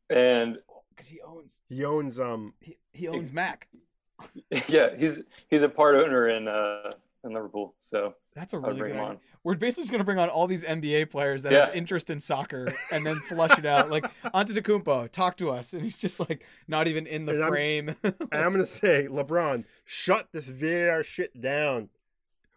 [0.09, 0.59] and
[0.91, 3.69] Because he owns He owns um he, he owns Mac.
[4.69, 6.91] yeah, he's he's a part owner in uh
[7.25, 9.03] in Liverpool, so That's a really good him idea.
[9.09, 9.18] on.
[9.43, 11.66] We're basically just gonna bring on all these NBA players that Yeah.
[11.66, 13.91] have interest in soccer and then flush it out.
[13.91, 17.47] Like Antetokounmpo, talk to us, and he's just like not even in the And I'm
[17.49, 17.89] s- frame.
[18.05, 21.89] and I'm gonna say, LeBron, shut this VAR shit down.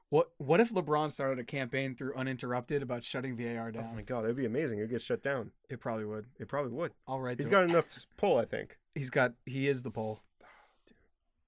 [0.09, 3.89] what What if LeBron started a campaign through uninterrupted about shutting VAR oh down?
[3.91, 4.80] Oh my god, that'd be amazing.
[4.80, 5.51] It'd get shut down.
[5.69, 6.25] It probably would.
[6.39, 6.91] It probably would.
[7.07, 7.86] All right, He's got enough
[8.17, 8.77] pull, I think.
[8.95, 10.19] he's got he is the pole.
[10.43, 10.45] Oh,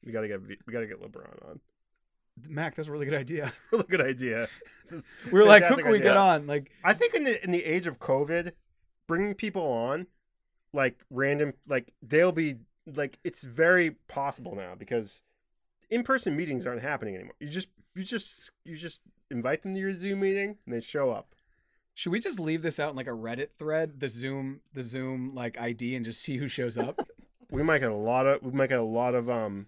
[0.06, 1.60] we gotta get we gotta get LeBron on.
[2.48, 3.44] Mac, that's a really good idea.
[3.44, 4.48] That's a Really good idea.
[5.32, 6.10] We were like, who can we idea.
[6.10, 6.48] get on?
[6.48, 8.52] Like, I think in the in the age of COVID,
[9.08, 10.08] bringing people on,
[10.74, 12.56] like random, like they'll be
[12.96, 15.22] like it's very possible now because
[15.90, 17.36] in person meetings aren't happening anymore.
[17.40, 21.10] You just you just you just invite them to your Zoom meeting and they show
[21.12, 21.36] up.
[21.94, 25.34] should we just leave this out in like a Reddit thread, the Zoom, the Zoom
[25.34, 27.00] like ID, and just see who shows up?
[27.50, 29.68] We might get a lot of we might get a lot of um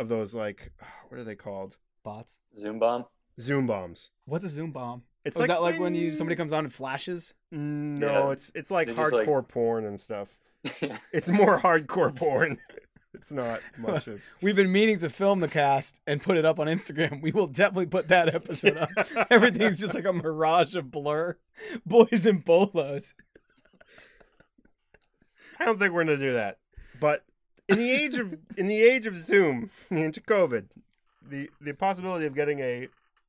[0.00, 0.72] of those like
[1.08, 2.38] what are they called Bots.
[2.56, 3.04] Zoom bomb.
[3.40, 4.10] Zoom bombs.
[4.24, 5.02] What's a Zoom bomb?
[5.24, 7.34] It's Oh, is that like when you somebody comes on and flashes?
[7.50, 8.30] No, Yeah.
[8.32, 10.28] it's it's like They just, like- hardcore porn and stuff.
[11.12, 12.58] It's more hardcore porn.
[13.12, 14.22] It's not much of.
[14.40, 17.20] We've been meaning to film the cast and put it up on Instagram.
[17.20, 18.88] We will definitely put that episode up.
[19.30, 21.36] Everything's just like a mirage of blur.
[21.84, 23.12] Boys and bolos.
[25.58, 26.58] I don't think we're gonna do that.
[27.00, 27.24] But
[27.68, 30.66] in the age of in the age of Zoom, in the age of COVID,
[31.30, 32.88] the the possibility of getting a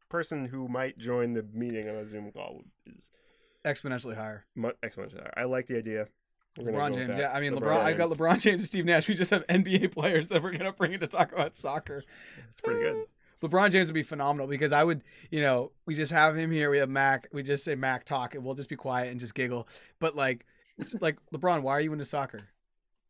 [0.10, 3.10] person who might join the meeting on a Zoom call is
[3.66, 4.46] Exponentially higher.
[4.56, 5.34] much exponentially higher.
[5.38, 6.08] I like the idea.
[6.60, 7.16] LeBron James.
[7.18, 7.78] Yeah, I mean LeBron.
[7.84, 9.08] I've got LeBron James and Steve Nash.
[9.08, 12.04] We just have NBA players that we're gonna bring in to talk about soccer.
[12.50, 13.06] It's pretty good.
[13.42, 16.70] LeBron James would be phenomenal because I would, you know, we just have him here.
[16.70, 17.28] We have Mac.
[17.32, 19.68] We just say Mac talk, and we'll just be quiet and just giggle.
[20.00, 20.46] But like,
[21.00, 22.40] like LeBron, why are you into soccer?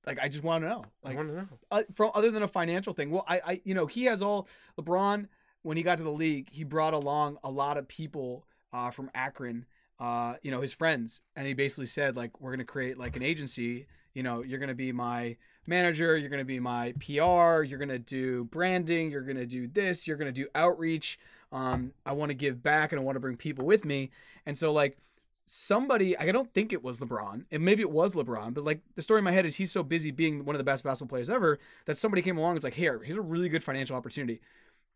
[0.05, 0.85] Like, I just want to know.
[1.05, 1.47] I want to know.
[1.71, 3.11] uh, from other than a financial thing.
[3.11, 4.47] Well, I, I, you know, he has all
[4.79, 5.27] LeBron
[5.63, 9.11] when he got to the league, he brought along a lot of people uh, from
[9.13, 9.65] Akron,
[9.99, 13.23] uh, you know, his friends, and he basically said like, we're gonna create like an
[13.23, 13.85] agency.
[14.13, 15.37] You know, you're gonna be my
[15.67, 20.17] manager, you're gonna be my PR, you're gonna do branding, you're gonna do this, you're
[20.17, 21.19] gonna do outreach.
[21.51, 24.09] Um, I want to give back and I want to bring people with me,
[24.45, 24.97] and so like
[25.45, 29.01] somebody I don't think it was LeBron, and maybe it was LeBron, but like the
[29.01, 31.29] story in my head is he's so busy being one of the best basketball players
[31.29, 34.41] ever that somebody came along and was like, here, here's a really good financial opportunity.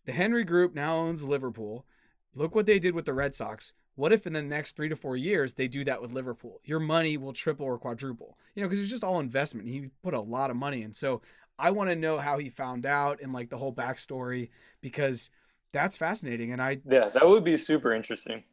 [0.06, 1.86] The Henry Group now owns Liverpool.
[2.34, 3.74] Look what they did with the Red Sox.
[3.96, 6.60] What if in the next three to four years they do that with Liverpool?
[6.66, 8.38] Your money will triple or quadruple.
[8.54, 9.70] You know, because it's just all investment.
[9.70, 10.94] He put a lot of money in.
[10.94, 11.22] So
[11.58, 14.50] I want to know how he found out and like the whole backstory
[14.82, 15.30] because
[15.72, 16.52] that's fascinating.
[16.52, 18.44] And I Yeah, that would be super interesting.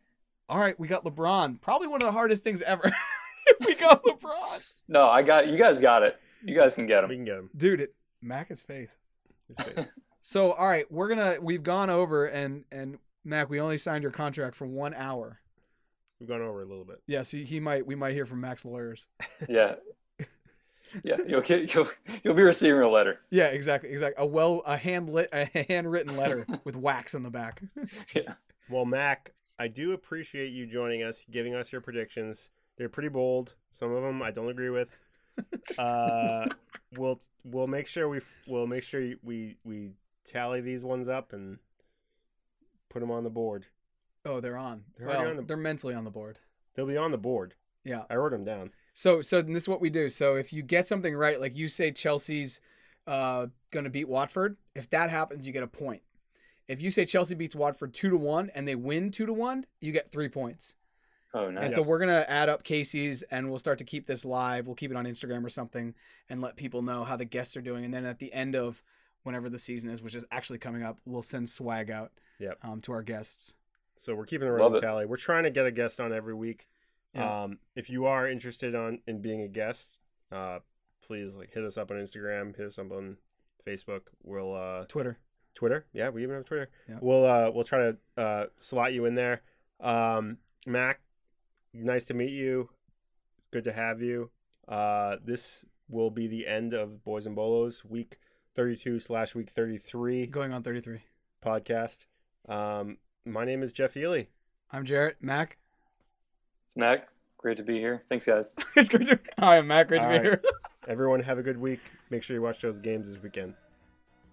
[0.53, 1.63] All right, we got LeBron.
[1.63, 2.85] Probably one of the hardest things ever.
[3.67, 4.63] we got LeBron.
[4.87, 6.21] No, I got you guys got it.
[6.45, 7.09] You guys can get him.
[7.09, 7.49] We can get him.
[7.57, 8.91] Dude, it Mac is faith.
[9.49, 9.87] His.
[10.25, 14.13] So all right, we're gonna we've gone over and and Mac, we only signed your
[14.13, 15.41] contract for one hour.
[16.21, 17.03] We've gone over a little bit.
[17.09, 19.09] Yeah, so he might we might hear from Mac's lawyers.
[19.49, 19.77] Yeah.
[21.03, 21.89] Yeah, you'll get you'll
[22.23, 23.19] you'll be receiving a letter.
[23.31, 24.23] Yeah, exactly, exactly.
[24.23, 27.61] A well a hand lit a handwritten letter with wax on the back.
[28.15, 28.35] Yeah.
[28.71, 32.51] Well, Mac, I do appreciate you joining us, giving us your predictions.
[32.77, 33.55] They're pretty bold.
[33.71, 34.89] Some of them I don't agree with.
[35.79, 36.47] Uh,
[36.99, 39.93] we'll we'll make sure we we'll make sure we we
[40.27, 41.59] tally these ones up and
[42.91, 43.65] put them on the board.
[44.27, 44.85] Oh, they're on.
[44.99, 46.39] They're well, on the- they're mentally on the board.
[46.75, 47.55] They'll be on the board.
[47.85, 48.03] Yeah.
[48.11, 48.73] I wrote them down.
[48.95, 50.11] So so this is what we do.
[50.11, 52.61] So if you get something right, like you say Chelsea's
[53.07, 56.03] uh gonna beat Watford, if that happens, you get a point.
[56.73, 59.66] If you say Chelsea beats Watford two to one and they win two to one,
[59.81, 60.75] you get three points.
[61.35, 61.64] Oh, nice.
[61.64, 64.66] And so we're gonna add up Casey's and we'll start to keep this live.
[64.66, 65.95] We'll keep it on Instagram or something
[66.29, 67.85] and let people know how the guests are doing.
[67.85, 68.83] And then at the end of
[69.23, 72.59] whenever the season is, which is actually coming up, we'll send swag out Yep.
[72.62, 73.55] um, to our guests.
[73.97, 75.07] So we're keeping a running tally.
[75.07, 76.66] We're trying to get a guest on every week.
[77.14, 77.45] Yeah.
[77.45, 79.97] Um, if you are interested on in being a guest,
[80.33, 80.61] uh,
[81.07, 83.18] please like hit us up on Instagram, hit us up on
[83.66, 84.03] Facebook.
[84.25, 85.18] We'll uh, Twitter.
[85.55, 85.87] Twitter.
[85.93, 86.69] Yeah, we even have Twitter.
[86.89, 86.97] Yeah.
[87.01, 89.43] We'll uh, we'll try to uh, slot you in there.
[89.81, 91.01] Um, Mac,
[91.75, 92.71] nice to meet you.
[93.39, 94.31] It's good to have you.
[94.69, 98.17] Uh, this will be the end of Boys and Bolos week
[98.55, 101.01] thirty-two slash week thirty-three Going on 33.
[101.45, 102.05] podcast.
[102.49, 104.25] Um, my name is Jeff Ely.
[104.71, 105.17] I'm Jared.
[105.21, 105.59] Mac.
[106.67, 107.09] It's Mac.
[107.37, 108.05] Great to be here.
[108.09, 108.55] Thanks, guys.
[108.77, 109.19] it's great to.
[109.39, 109.89] Hi, I'm Mac.
[109.89, 110.23] Great to be right.
[110.23, 110.43] here.
[110.89, 111.81] Everyone have a good week.
[112.11, 113.55] Make sure you watch those games this weekend.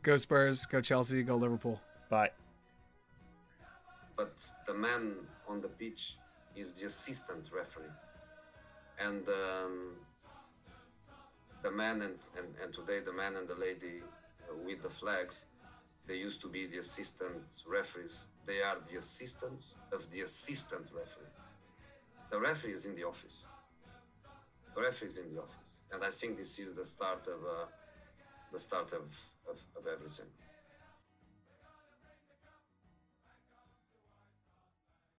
[0.10, 0.66] Go Spurs.
[0.66, 1.22] Go Chelsea.
[1.22, 1.80] Go Liverpool.
[2.10, 2.32] Bye.
[4.18, 4.34] but
[4.66, 5.14] the man
[5.47, 6.16] on the pitch
[6.55, 7.93] is the assistant referee
[8.99, 9.74] and um,
[11.62, 15.45] the man and, and, and today the man and the lady uh, with the flags
[16.07, 18.16] they used to be the assistant referees
[18.47, 21.34] they are the assistants of the assistant referee
[22.32, 23.38] the referee is in the office
[24.76, 27.68] the referee is in the office and i think this is the start of uh,
[28.51, 29.03] the start of,
[29.50, 30.28] of, of everything